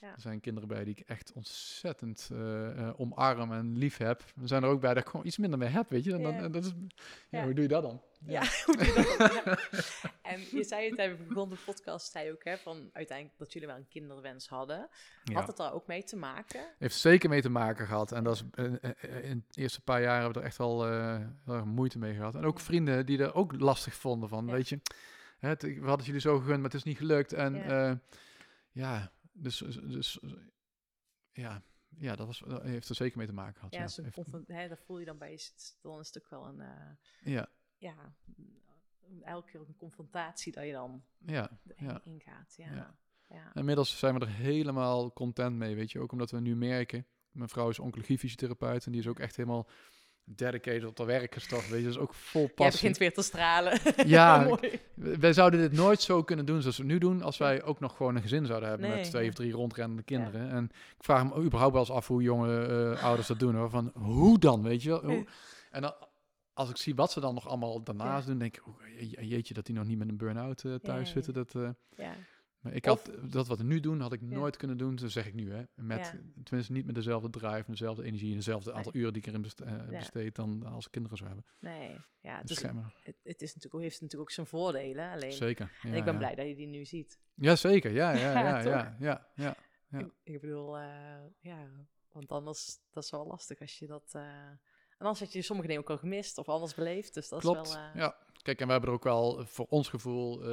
[0.02, 0.14] ja.
[0.14, 4.20] Er zijn kinderen bij die ik echt ontzettend eh, eh, omarm en lief heb.
[4.40, 6.12] Er zijn er ook bij dat ik gewoon iets minder mee heb, weet je.
[6.12, 6.72] En dan, en dat is,
[7.28, 8.02] ja, hoe doe je dat dan?
[8.26, 9.56] Ja, hoe doe je dat dan?
[10.32, 13.68] En je zei het, we begonnen de podcast, zei ook, hè, van uiteindelijk dat jullie
[13.68, 14.88] wel een kinderwens hadden.
[15.32, 16.60] Had het daar ook mee te maken?
[16.78, 18.12] Heeft zeker mee te maken gehad.
[18.12, 20.84] En dat is, eh, in de eerste paar jaar hebben we er echt wel
[21.44, 22.34] heel erg moeite mee gehad.
[22.34, 24.80] En ook vrienden die er ook lastig vonden van, weet je.
[25.38, 27.32] Het, we hadden het jullie zo gegund, maar het is niet gelukt.
[27.32, 28.00] En
[28.72, 30.20] ja dus, dus
[31.32, 33.94] ja, ja, dat was, dat heeft er zeker mee te maken gehad.
[33.94, 34.02] Ja,
[34.46, 37.48] hè, dat voel je dan bij je, dan is het ook wel een, eh, ja,
[37.78, 38.14] ja,
[39.22, 42.00] elke keer een confrontatie dat je dan ja, ja.
[42.04, 42.54] ingaat.
[42.56, 42.74] Ja.
[42.74, 43.00] Ja.
[43.28, 43.54] Ja.
[43.54, 46.00] Inmiddels zijn we er helemaal content mee, weet je.
[46.00, 49.68] Ook omdat we nu merken, mijn vrouw is oncologiefysiotherapeut en die is ook echt helemaal
[50.24, 51.86] dedicated op haar werk gestort, weet je.
[51.86, 52.72] Dus ook vol Jij passie.
[52.80, 53.78] begint weer te stralen.
[54.06, 54.80] Ja, mooi.
[54.94, 57.80] W- Wij zouden dit nooit zo kunnen doen zoals we nu doen, als wij ook
[57.80, 60.50] nog gewoon een gezin zouden hebben Nee, met twee of drie rondrennende kinderen.
[60.50, 60.64] En
[60.98, 62.64] ik vraag me überhaupt wel eens af hoe jonge
[62.96, 63.70] eh, ouders dat doen, hoor.
[63.70, 65.04] Van hoe dan, weet je wel?
[65.04, 65.26] Hoe-.
[65.70, 65.94] En dan,
[66.52, 68.30] als ik zie wat ze dan nog allemaal daarnaast Ja.
[68.30, 71.06] doen, denk ik, oh, je- jeetje, dat die nog niet met een burn-out eh, thuis
[71.08, 71.32] Ja, zitten.
[71.32, 72.12] Dat, eh, Ja.
[72.62, 74.26] Maar ik Of- had dat wat we nu doen, had ik Ja.
[74.26, 74.96] nooit kunnen doen.
[74.96, 75.62] Dat zeg ik nu, hè.
[75.74, 76.42] Met, Ja.
[76.44, 78.76] Tenminste, niet met dezelfde drive, dezelfde energie en dezelfde Nee.
[78.78, 79.98] aantal uren die ik erin eh, Ja.
[79.98, 81.46] besteed dan als kinderen zou hebben.
[81.60, 85.10] Nee, ja, het, Dus het, het is natuurlijk, heeft natuurlijk ook zijn voordelen.
[85.12, 85.72] Alleen, Zeker.
[85.82, 87.18] en ik ben blij dat je die nu ziet.
[87.34, 87.90] Ja, zeker.
[87.90, 89.56] Ja, ja, Ja, ja, ja, ja, ja.
[89.88, 89.98] Ja.
[89.98, 90.84] Ik, ik bedoel, eh,
[91.40, 91.66] ja,
[92.12, 94.10] want anders dat is wel lastig als je dat.
[94.12, 97.14] eh, en anders had je sommige dingen ook al gemist of anders beleefd.
[97.14, 97.66] Dus dat Klopt.
[97.66, 97.82] is wel.
[97.82, 98.16] eh, Ja.
[98.42, 100.48] Kijk, en we hebben er ook wel voor ons gevoel eh,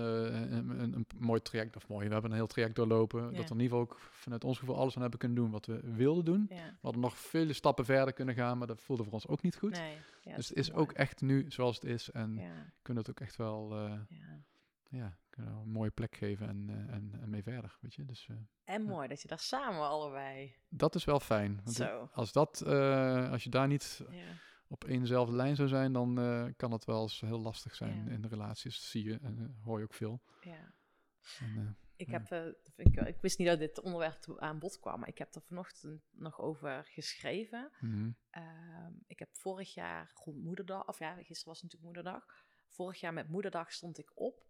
[0.52, 3.26] een, een, een mooi traject, of mooi, we hebben een heel traject doorlopen, Ja.
[3.38, 5.66] dat we in ieder geval ook vanuit ons gevoel alles aan hebben kunnen doen wat
[5.66, 6.46] we wilden doen.
[6.50, 6.56] ja.
[6.56, 9.56] We hadden nog vele stappen verder kunnen gaan, maar dat voelde voor ons ook niet
[9.58, 9.72] goed.
[9.78, 10.82] Nee, ja, dus het is mooi.
[10.82, 12.40] ook echt nu zoals het is en
[12.82, 14.42] kunnen het ook echt wel, eh, ja.
[14.90, 18.06] ja, kunnen we een mooie plek geven en, eh, en, en mee verder, weet je.
[18.06, 18.28] Dus
[18.64, 20.56] En mooi dat je daar samen allebei.
[20.70, 21.62] dat is wel fijn.
[21.64, 22.10] Want Zo.
[22.14, 22.66] als dat,
[23.32, 24.18] als je daar niet Ja,
[24.70, 28.12] op éénzelfde lijn zou zijn, dan eh, kan het wel eens heel lastig zijn Ja.
[28.12, 28.76] in de relaties.
[28.76, 30.22] Dat zie je en eh, hoor je ook veel.
[30.42, 30.74] ja.
[31.40, 32.32] En, eh, Ik, heb,
[32.76, 36.02] ik, ik wist niet dat dit onderwerp aan bod kwam, maar ik heb er vanochtend
[36.12, 37.72] nog over geschreven.
[37.80, 38.12] mhm.
[38.30, 42.26] Ehm, ik heb vorig jaar rond moederdag, of ja, gisteren was natuurlijk moederdag.
[42.68, 44.46] Vorig jaar met moederdag stond ik op.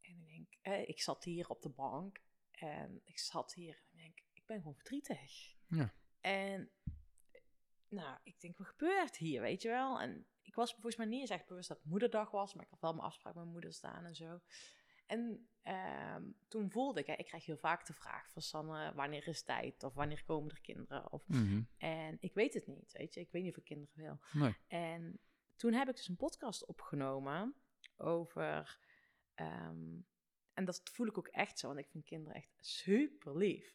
[0.00, 2.20] En ik denk, eh, ik zat hier op de bank.
[2.50, 5.54] En ik zat hier en ik denk, ik ben gewoon verdrietig.
[5.66, 5.92] Ja.
[6.20, 6.70] En
[7.96, 10.00] nou, ik denk, wat gebeurt hier, weet je wel?
[10.00, 12.70] En ik was volgens mij niet eens echt bewust dat het moederdag was, maar ik
[12.70, 14.40] had wel mijn afspraak met mijn moeder staan en zo.
[15.06, 19.28] En ehm, toen voelde ik, hè, ik krijg heel vaak de vraag van Sanne, wanneer
[19.28, 19.82] is tijd?
[19.82, 21.12] Of wanneer komen er kinderen?
[21.12, 21.62] Of Mhm.
[21.78, 23.20] en ik weet het niet, weet je.
[23.20, 24.18] Ik weet niet of ik kinderen wil.
[24.42, 24.56] Nee.
[24.66, 25.18] En
[25.56, 27.54] toen heb ik dus een podcast opgenomen
[27.96, 28.78] over...
[29.34, 29.94] ehm,
[30.52, 33.74] en dat voel ik ook echt zo, want ik vind kinderen echt super lief.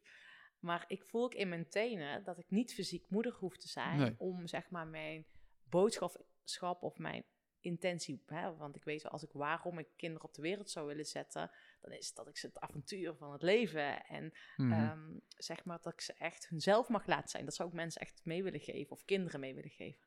[0.61, 3.97] Maar ik voel ook in mijn tenen dat ik niet fysiek moeder hoef te zijn...
[3.97, 4.15] Nee.
[4.17, 5.25] om zeg maar mijn
[5.69, 7.25] boodschap of mijn
[7.59, 8.23] intentie...
[8.25, 11.05] Hè, want ik weet wel, als ik waarom ik kinderen op de wereld zou willen
[11.05, 11.51] zetten...
[11.81, 14.71] dan is het dat ik ze het avontuur van het leven en Mhm.
[14.71, 17.45] Ehm, zeg maar dat ik ze echt hunzelf mag laten zijn.
[17.45, 20.05] Dat zou ik mensen echt mee willen geven of kinderen mee willen geven.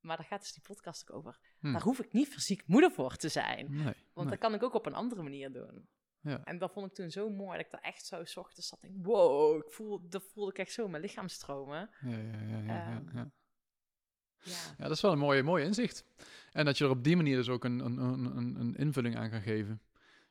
[0.00, 1.38] Maar daar gaat dus die podcast ook over.
[1.60, 1.72] Hm.
[1.72, 3.74] Daar hoef ik niet fysiek moeder voor te zijn.
[3.74, 3.84] nee.
[3.84, 4.26] Want nee.
[4.26, 5.88] dat kan ik ook op een andere manier doen.
[6.22, 6.40] Ja.
[6.44, 8.82] En dat vond ik toen zo mooi dat ik daar echt zo 's ochtends zat.
[8.82, 11.90] en Denk, wow, ik voel, dat voelde ik echt zo in mijn lichaam stromen.
[12.00, 13.30] Ja, ja, ja, Ehm, ja.
[14.44, 16.04] Ja, Ja, dat is wel een mooie, mooie inzicht.
[16.52, 19.30] En dat je er op die manier dus ook een, een, een- een invulling aan
[19.30, 19.80] kan geven.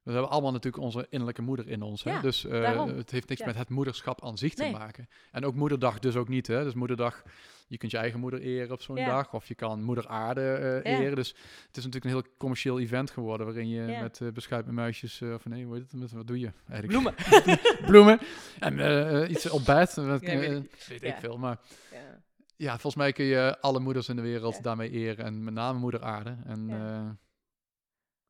[0.04, 2.04] We hebben allemaal natuurlijk onze innerlijke moeder in ons.
[2.04, 2.12] Hè?
[2.12, 3.46] Ja, dus eh, het heeft niks Ja.
[3.48, 5.08] met het moederschap aan zich te maken.
[5.32, 6.48] En ook moederdag dus ook niet.
[6.48, 6.64] Hè?
[6.64, 7.24] Dus moederdag,
[7.68, 9.06] je kunt je eigen moeder eren op zo'n Ja.
[9.06, 9.34] dag.
[9.34, 10.42] Of je kan moeder aarde
[10.84, 11.16] eh, eren.
[11.16, 11.30] Dus
[11.68, 13.46] het is natuurlijk een heel commercieel event geworden.
[13.46, 16.00] Waarin je met uh, beschuit met muisjes, eh, of nee, hoe heet het?
[16.00, 17.02] Met, wat doe je eigenlijk?
[17.02, 17.16] bloemen.
[17.92, 18.20] Bloemen.
[18.60, 19.94] En eh, eh, iets op bed.
[19.94, 20.86] Weet eh, ik.
[20.88, 21.38] weet ik veel.
[21.38, 21.60] Maar
[21.92, 22.20] ja.
[22.56, 25.26] Ja, volgens mij kun je alle moeders in de wereld daarmee eren.
[25.26, 26.38] En met name moeder aarde.
[26.46, 26.68] En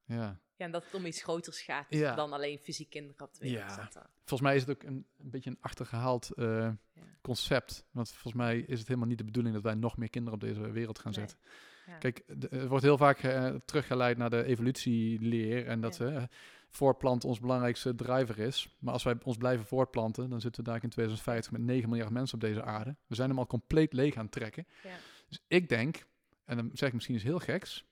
[0.05, 0.39] Ja.
[0.61, 2.15] Ja, en dat het om iets groters gaat Ja.
[2.15, 3.75] dan alleen fysiek kinderen op de wereld Ja.
[3.75, 4.01] zetten.
[4.17, 6.69] volgens mij is het ook een, een beetje een achtergehaald eh,
[7.21, 7.85] concept.
[7.91, 10.45] Want volgens mij is het helemaal niet de bedoeling dat wij nog meer kinderen op
[10.47, 11.37] deze wereld gaan zetten.
[11.87, 11.97] Ja.
[11.97, 16.05] Kijk, er wordt heel vaak eh, teruggeleid naar de evolutieleer en dat Ja.
[16.09, 16.23] eh,
[16.69, 18.75] voortplanten ons belangrijkste driver is.
[18.79, 22.09] Maar als wij ons blijven voortplanten, dan zitten we daar in 2050 met 9 miljard
[22.11, 22.95] mensen op deze aarde.
[23.07, 24.67] We zijn hem al compleet leeg aan het trekken.
[24.83, 24.95] Ja.
[25.27, 26.05] Dus ik denk,
[26.45, 27.85] en dan zeg ik misschien iets heel geks,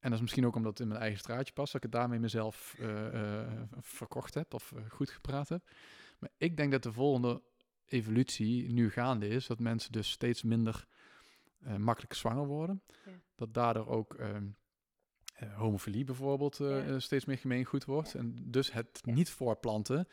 [0.00, 2.00] en dat is misschien ook omdat het in mijn eigen straatje past, dat ik het
[2.00, 3.48] daarmee mezelf eh, eh,
[3.80, 5.70] verkocht heb of eh, goed gepraat heb.
[6.18, 7.42] Maar ik denk dat de volgende
[7.86, 10.86] evolutie nu gaande is, dat mensen dus steeds minder
[11.76, 12.82] makkelijk zwanger worden.
[13.04, 13.12] Ja.
[13.34, 14.16] Dat daardoor ook
[15.54, 16.98] homofilie bijvoorbeeld Ja.
[16.98, 18.12] steeds meer gemeengoed wordt.
[18.12, 18.18] Ja.
[18.18, 20.08] En dus het niet voortplanten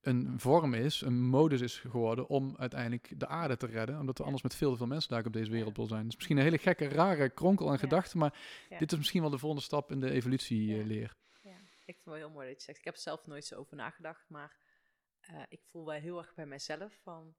[0.00, 3.98] een vorm is, een modus is geworden om uiteindelijk de aarde te redden.
[3.98, 6.00] Omdat we anders met veel te veel mensen daar op deze wereld wil zijn.
[6.00, 7.78] Het is misschien een hele gekke, rare kronkel aan Ja.
[7.78, 8.38] gedachten, maar
[8.68, 8.78] Ja.
[8.78, 11.16] dit is misschien wel de volgende stap in de evolutieleer.
[11.42, 12.78] Ja, ik vind het wel heel mooi dat je zegt.
[12.78, 14.56] Ik heb er zelf nooit zo over nagedacht, maar
[15.20, 17.34] eh, ik voel wel heel erg bij mezelf van...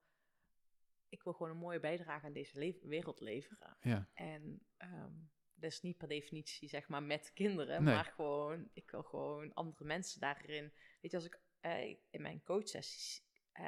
[1.10, 3.78] Ik wil gewoon een mooie bijdrage aan deze le- wereld leveren.
[3.82, 4.08] Ja.
[4.14, 5.12] En ehm
[5.56, 7.94] dat is niet per definitie, zeg maar, met kinderen, Nee.
[7.96, 8.70] maar gewoon...
[8.74, 10.72] Ik wil gewoon andere mensen daarin...
[11.02, 13.24] Weet je, als ik eh, in mijn coachsessies...
[13.52, 13.66] eh,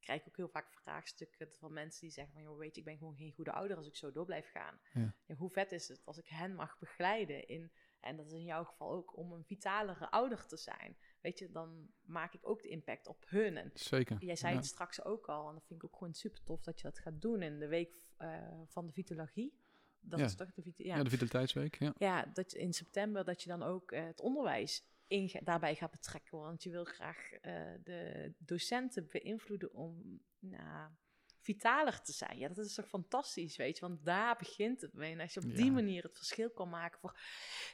[0.00, 2.42] krijg ik ook heel vaak vraagstukken van mensen die zeggen van...
[2.42, 4.80] joh, weet je, ik ben gewoon geen goede ouder als ik zo door blijf gaan.
[4.92, 5.14] Ja.
[5.26, 7.72] Ja, hoe vet is het als ik hen mag begeleiden in...
[8.00, 10.96] En dat is in jouw geval ook om een vitalere ouder te zijn.
[11.20, 13.56] Weet je, dan maak ik ook de impact op hun.
[13.56, 14.16] En Zeker.
[14.24, 14.58] jij zei ja.
[14.58, 16.98] het straks ook al, en dat vind ik ook gewoon super tof dat je dat
[16.98, 19.60] gaat doen in de week eh, van de vitologie.
[20.00, 20.24] Dat Ja.
[20.24, 21.02] is toch de vita- Ja.
[21.02, 21.78] de Vitaliteitsweek.
[21.78, 21.94] Ja.
[21.98, 26.38] ja, dat je in september dat je dan ook het onderwijs in, daarbij gaat betrekken.
[26.38, 27.52] Want je wil graag eh,
[27.82, 30.90] de docenten beïnvloeden om nou,
[31.40, 32.38] vitaler te zijn.
[32.38, 33.86] Ja, dat is toch fantastisch, weet je.
[33.86, 35.12] Want daar begint het mee.
[35.12, 35.72] En als je op die Ja.
[35.72, 37.18] manier het verschil kan maken voor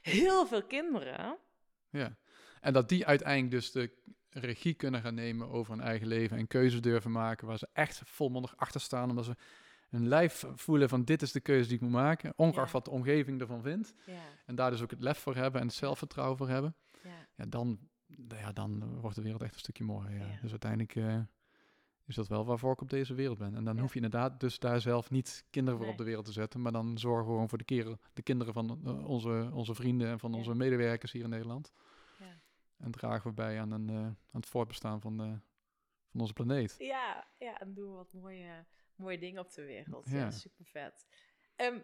[0.03, 1.39] heel veel kinderen.
[1.91, 2.16] Ja.
[2.61, 3.93] En dat die uiteindelijk dus de
[4.30, 8.03] regie kunnen gaan nemen over hun eigen leven en keuzes durven maken waar ze echt
[8.05, 9.34] volmondig achter staan, omdat ze
[9.89, 12.72] hun lijf voelen van dit is de keuze die ik moet maken, ongeacht Ja.
[12.72, 13.95] wat de omgeving ervan vindt.
[14.07, 16.76] Ja, En daar dus ook het lef voor hebben en het zelfvertrouwen voor hebben.
[17.03, 17.78] Ja, Ja, dan,
[18.28, 20.38] ja, dan wordt de wereld echt een stukje mooier.
[20.42, 21.20] Dus uiteindelijk eh,
[22.05, 23.55] is dat wel waarvoor ik op deze wereld ben.
[23.55, 26.32] En dan hoef je inderdaad dus daar zelf niet kinderen voor op de wereld te
[26.32, 29.74] zetten, maar dan zorgen we gewoon voor de, keren, de kinderen van eh, onze, onze
[29.74, 31.72] vrienden en van onze medewerkers hier in Nederland.
[32.78, 35.38] En dragen we bij aan, een, eh, aan het voortbestaan van, de,
[36.11, 36.74] van onze planeet.
[36.78, 40.11] Ja, ja, en doen we wat mooie, mooie dingen op de wereld.
[40.11, 40.30] Ja, Ja.
[40.30, 41.07] super vet.
[41.57, 41.78] Ehm,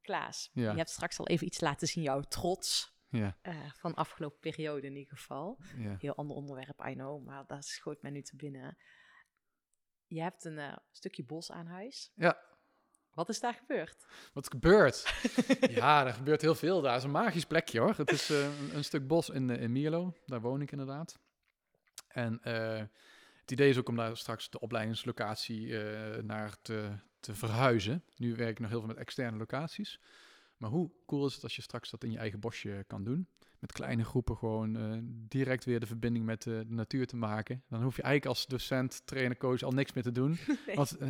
[0.00, 0.70] Klaas, Ja.
[0.70, 4.38] je hebt straks al even iets laten zien, jouw trots Ja, eh, van de afgelopen
[4.38, 5.58] periode in ieder geval.
[5.76, 5.96] ja.
[5.98, 8.76] Heel ander onderwerp, I know, maar dat schoot mij nu te binnen.
[10.06, 12.12] Je hebt een eh, stukje bos aan huis.
[12.14, 12.48] ja.
[13.10, 14.06] Wat is daar gebeurd?
[14.32, 15.22] Wat gebeurt?
[15.80, 16.92] ja, er gebeurt heel veel daar.
[16.92, 17.94] Het is een magisch plekje hoor.
[17.96, 20.16] Het is eh, een, een stuk bos in, in Mierlo.
[20.26, 21.18] Daar woon ik inderdaad.
[22.08, 22.38] En
[23.40, 25.74] het idee is ook om daar straks de opleidingslocatie
[26.22, 28.04] naar te, te verhuizen.
[28.16, 30.00] Nu werk ik nog heel veel met externe locaties.
[30.60, 33.26] Maar hoe cool is het als je straks dat in je eigen bosje kan doen?
[33.58, 34.98] Met kleine groepen gewoon eh,
[35.28, 37.62] direct weer de verbinding met de natuur te maken.
[37.68, 40.38] Dan hoef je eigenlijk als docent, trainer, coach al niks meer te doen.
[40.66, 40.76] Nee.
[40.76, 41.08] Want eh,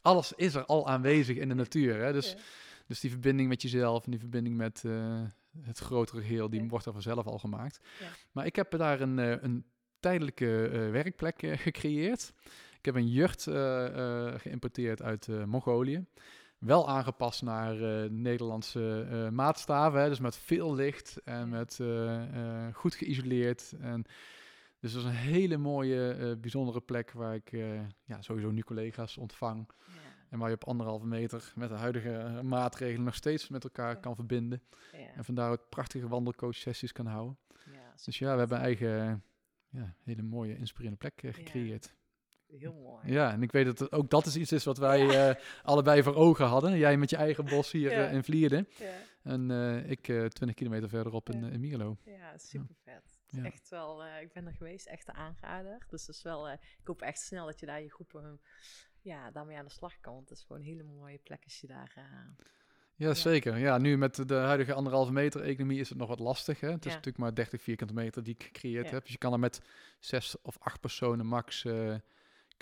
[0.00, 2.00] alles is er al aanwezig in de natuur.
[2.04, 2.12] Hè?
[2.12, 2.38] Dus Ja.
[2.86, 5.22] dus die verbinding met jezelf en die verbinding met eh,
[5.60, 6.66] het grotere geheel, die Ja.
[6.68, 7.80] wordt er vanzelf al gemaakt.
[8.00, 8.06] Ja.
[8.32, 9.64] Maar ik heb daar een, een
[10.00, 10.46] tijdelijke
[10.92, 12.32] werkplek gecreëerd.
[12.78, 13.42] Ik heb een jurt
[14.42, 16.04] geïmporteerd uit Mongolië.
[16.62, 20.00] Wel aangepast naar eh, Nederlandse eh, maatstaven.
[20.00, 20.08] Hè?
[20.08, 23.74] Dus met veel licht en met eh, goed geïsoleerd.
[23.80, 24.04] En
[24.80, 27.50] dus dat is een hele mooie, bijzondere plek waar ik
[28.04, 29.68] ja, sowieso nu collega's ontvang.
[29.86, 29.92] Ja,
[30.30, 34.00] En waar je op anderhalve meter met de huidige maatregelen nog steeds met elkaar Ja.
[34.00, 34.62] kan verbinden.
[35.14, 37.38] En vandaar ook prachtige wandelcoach sessies kan houden.
[37.72, 39.22] ja, Dus ja, we hebben een eigen,
[39.68, 41.94] ja, hele mooie, inspirerende plek gecreëerd.
[42.58, 43.12] Heel mooi.
[43.12, 43.32] Ja.
[43.32, 46.14] en ik weet dat het- ook dat is iets is wat wij eh, allebei voor
[46.14, 46.78] ogen hadden.
[46.78, 48.06] Jij met je eigen bos hier Ja.
[48.06, 48.68] eh, in Vlierden.
[48.78, 48.92] Ja,
[49.22, 51.48] En eh, ik eh 20 kilometer verderop in, Ja.
[51.50, 51.96] in Mierlo.
[52.04, 53.20] ja super vet.
[53.28, 53.44] Ja.
[53.44, 55.86] Echt wel, ik ben er geweest, echt een aanrader.
[55.88, 58.40] Dus dat is wel, ik hoop echt snel dat je daar je groepen,
[59.00, 60.14] ja, daarmee aan de slag kan.
[60.14, 61.92] Want het is gewoon een hele mooie plek als je daar...
[61.96, 62.04] eh,
[62.96, 63.58] Ja, zeker.
[63.58, 66.60] Ja, nu met de huidige anderhalve meter economie is het nog wat lastig.
[66.60, 66.70] Hè?
[66.70, 66.96] Het is Ja.
[66.96, 68.92] natuurlijk maar 30 vierkante meter die ik gecreëerd Ja.
[68.92, 69.02] heb.
[69.02, 69.60] Dus je kan er met
[69.98, 71.62] zes of acht personen max,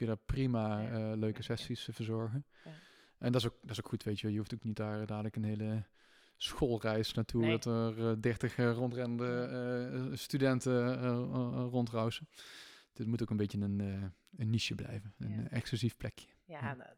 [0.01, 0.89] kun je daar prima Ja.
[1.13, 2.47] eh, leuke sessies eh, verzorgen.
[2.65, 2.71] Ja.
[3.19, 4.33] En dat is, ook, dat is ook goed, weet je.
[4.33, 5.85] Je hoeft ook niet daar dadelijk een hele
[6.37, 7.41] schoolreis naartoe.
[7.41, 7.51] Nee.
[7.59, 10.97] Dat er eh, 30 eh, rondrende studenten
[11.71, 12.29] rondrousen.
[12.93, 13.81] Dit moet ook een beetje een,
[14.37, 15.15] een niche blijven.
[15.19, 15.49] Een Ja.
[15.49, 16.29] exclusief plekje.
[16.45, 16.97] ja, dat-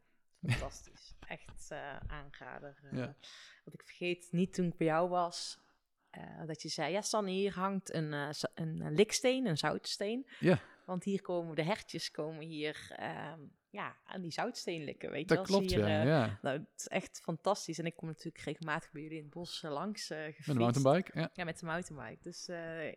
[0.51, 1.13] fantastisch.
[1.27, 2.77] Echt eh, aanrader.
[2.91, 3.15] Ja.
[3.63, 5.59] Want ik vergeet niet toen ik bij jou was,
[6.45, 8.11] dat je zei, ja Sanne, hier hangt een,
[8.53, 10.27] een, liksteen, een zoutsteen.
[10.39, 10.59] Ja.
[10.85, 13.39] Want hier komen de hertjes komen hier ehm,
[13.73, 16.01] ja, aan die zoutsteen likken, weet je Dat klopt, Als hier, ja.
[16.01, 16.39] eh, ja.
[16.41, 17.79] Nou, het is echt fantastisch.
[17.79, 20.47] En ik kom natuurlijk regelmatig bij jullie in het bos eh, langs gefietst.
[20.47, 21.29] Met een mountainbike, ja.
[21.33, 22.21] Ja, met de mountainbike.
[22.21, 22.45] Dus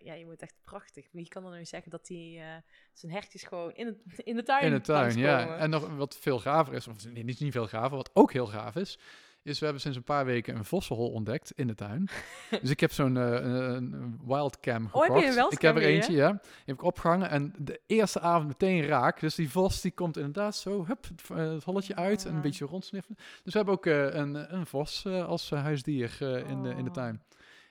[0.02, 1.08] ja, je moet echt prachtig.
[1.12, 2.62] Wie kan er nou zeggen dat hij eh,
[2.92, 5.56] zijn hertjes gewoon in, het, in de tuin In de tuin, ja.
[5.56, 8.76] En nog wat veel gaver is, of niet, niet veel gaver, wat ook heel gaaf
[8.76, 8.98] is,
[9.46, 12.08] is we hebben sinds een paar weken een vossenhol ontdekt in de tuin.
[12.62, 15.24] dus ik heb zo'n een wildcam Oh, gekocht.
[15.24, 16.30] heb je ik heb er eentje, ja.
[16.32, 19.20] Die heb ik opgehangen en de eerste avond meteen raak.
[19.20, 22.40] Dus die vos die komt inderdaad zo, hup, het, eh, het holletje uit en een
[22.40, 23.18] beetje rondsniffelen.
[23.42, 26.94] Dus we hebben ook eh, een, een vos als huisdier in, de, in de Oh.
[26.94, 27.22] tuin.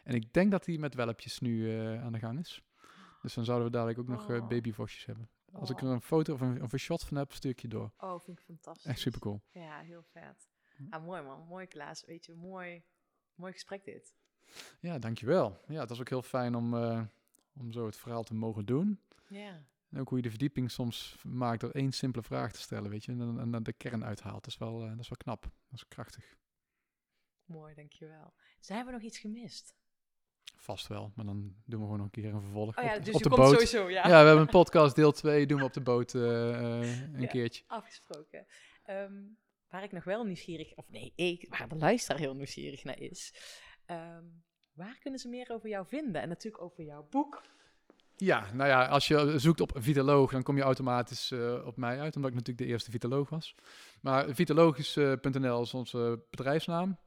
[0.04, 2.64] En ik denk dat die met welpjes nu aan de gang is.
[3.22, 4.48] Dus dan zouden we dadelijk ook nog Oh.
[4.48, 5.30] babyvosjes hebben.
[5.54, 5.88] Als ik Oh.
[5.88, 7.92] er een foto of een, of een shot van heb, stuur ik je door.
[7.98, 8.86] Oh, vind ik fantastisch.
[8.92, 9.42] Echt super cool.
[9.52, 10.50] Ja, heel vet.
[10.78, 10.84] Hm.
[10.90, 11.46] Ah, mooi man.
[11.48, 12.06] Mooi Klaas.
[12.06, 12.84] Weet je, mooi,
[13.36, 14.16] mooi gesprek dit.
[14.80, 15.62] Ja, dankjewel.
[15.68, 17.02] Ja, het was ook heel fijn om, eh,
[17.54, 19.00] om zo het verhaal te mogen doen.
[19.30, 19.64] Ja.
[19.90, 23.04] En ook hoe je de verdieping soms maakt door één simpele vraag te stellen, weet
[23.06, 23.12] je.
[23.12, 24.44] En dan, en de kern uithaalt.
[24.44, 25.42] Dat is, wel, eh, dat is wel knap.
[25.42, 26.36] Dat is krachtig.
[27.46, 28.34] Mooi, dankjewel.
[28.60, 29.76] Zijn we nog iets gemist?
[30.56, 31.12] Vast wel.
[31.16, 32.78] Maar dan doen we gewoon nog een keer een vervolg.
[32.78, 33.52] Oh ja, op, dus op je de komt boot.
[33.54, 34.08] sowieso, ja.
[34.08, 35.46] Ja, we hebben een podcast deel 2.
[35.48, 37.28] Doen we op de boot eh, een Ja.
[37.28, 37.64] keertje.
[37.68, 38.46] Afgesproken.
[38.84, 39.24] Ehm,
[39.76, 43.34] waar ik nog wel nieuwsgierig, of nee, ik, waar de luisteraar heel nieuwsgierig naar is.
[43.86, 44.24] ehm,
[44.74, 46.22] waar kunnen ze meer over jou vinden?
[46.22, 47.42] En natuurlijk over jouw boek.
[48.16, 52.00] Ja, nou ja, als je zoekt op vitaloog, dan kom je automatisch eh, op mij
[52.00, 53.56] uit, omdat ik natuurlijk de eerste vitaloog was.
[54.02, 56.98] Maar vitalogisch.nl is onze bedrijfsnaam.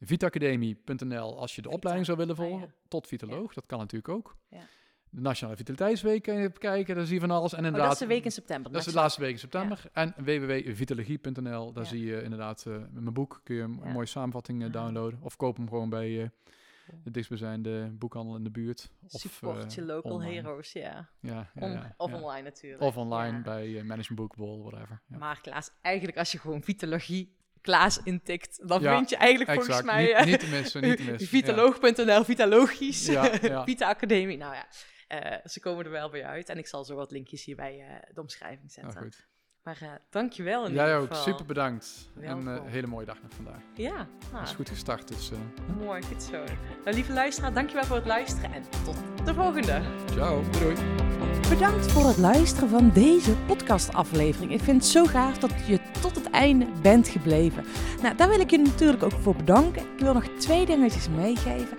[0.00, 2.88] Vitacademie.nl als je de Vita, opleiding zou willen ah, volgen, ja.
[2.88, 4.36] tot vitaloog, dat kan natuurlijk ook.
[4.48, 4.68] Ja.
[5.10, 7.52] De Nationale Vitaliteitsweek kan je bekijken, daar zie je van alles.
[7.52, 8.72] En Oh, inderdaad, dat is de week in september.
[8.72, 9.82] dat is de laatste week in september.
[9.92, 11.88] En www.vitalogie.nl, daar Ja.
[11.88, 13.92] zie je inderdaad eh, mijn boek, kun je een Ja.
[13.92, 14.72] mooie samenvatting eh, Ah.
[14.72, 15.18] downloaden.
[15.22, 16.28] Of koop hem gewoon bij eh,
[16.88, 17.00] Cool.
[17.04, 18.90] de dichtstbijzijnde boekhandel in de buurt.
[19.10, 20.32] Of, Support je eh, local online.
[20.34, 21.08] heroes, ja.
[21.20, 22.82] Ja, ja, On- ja, of online natuurlijk.
[22.82, 25.00] Of online bij uh, Management Book Ball, whatever.
[25.08, 25.18] Ja.
[25.18, 29.82] Maar Klaas, eigenlijk als je gewoon vitalogie Klaas intikt, dan Ja, vind je eigenlijk volgens
[29.86, 30.02] mij...
[30.04, 31.28] niet, eh, niet te missen, niet te missen.
[31.38, 33.64] Vitaloog.nl, vitalogisch, Ja, ja.
[33.68, 34.36] Vita Academie.
[34.36, 34.68] Nou ja, eh,
[35.44, 36.48] ze komen er wel bij uit.
[36.48, 38.96] En ik zal zo wat linkjes hier bij eh, de omschrijving Ja, zetten.
[38.96, 39.26] Oh, goed.
[39.62, 41.22] maar eh dankjewel in Jij ook, geval.
[41.22, 42.10] super bedankt.
[42.20, 43.60] En een hele mooie dag nog vandaag.
[43.74, 45.38] Ja, nou, Het is goed gestart, dus eh,
[45.78, 46.44] mooi, goed zo.
[46.84, 49.82] Nou, lieve luisteraar, dankjewel voor het luisteren en tot de volgende.
[50.12, 50.74] ciao, doei.
[50.74, 50.98] doei.
[51.48, 54.52] Bedankt voor het luisteren van deze podcastaflevering.
[54.52, 57.64] Ik vind het zo gaaf dat je tot het einde bent gebleven.
[58.02, 59.82] Nou, daar wil ik je natuurlijk ook voor bedanken.
[59.92, 61.78] Ik wil nog twee dingetjes meegeven.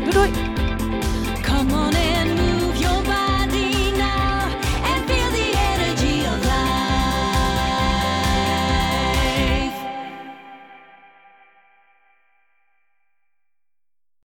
[0.00, 0.69] Doei doei!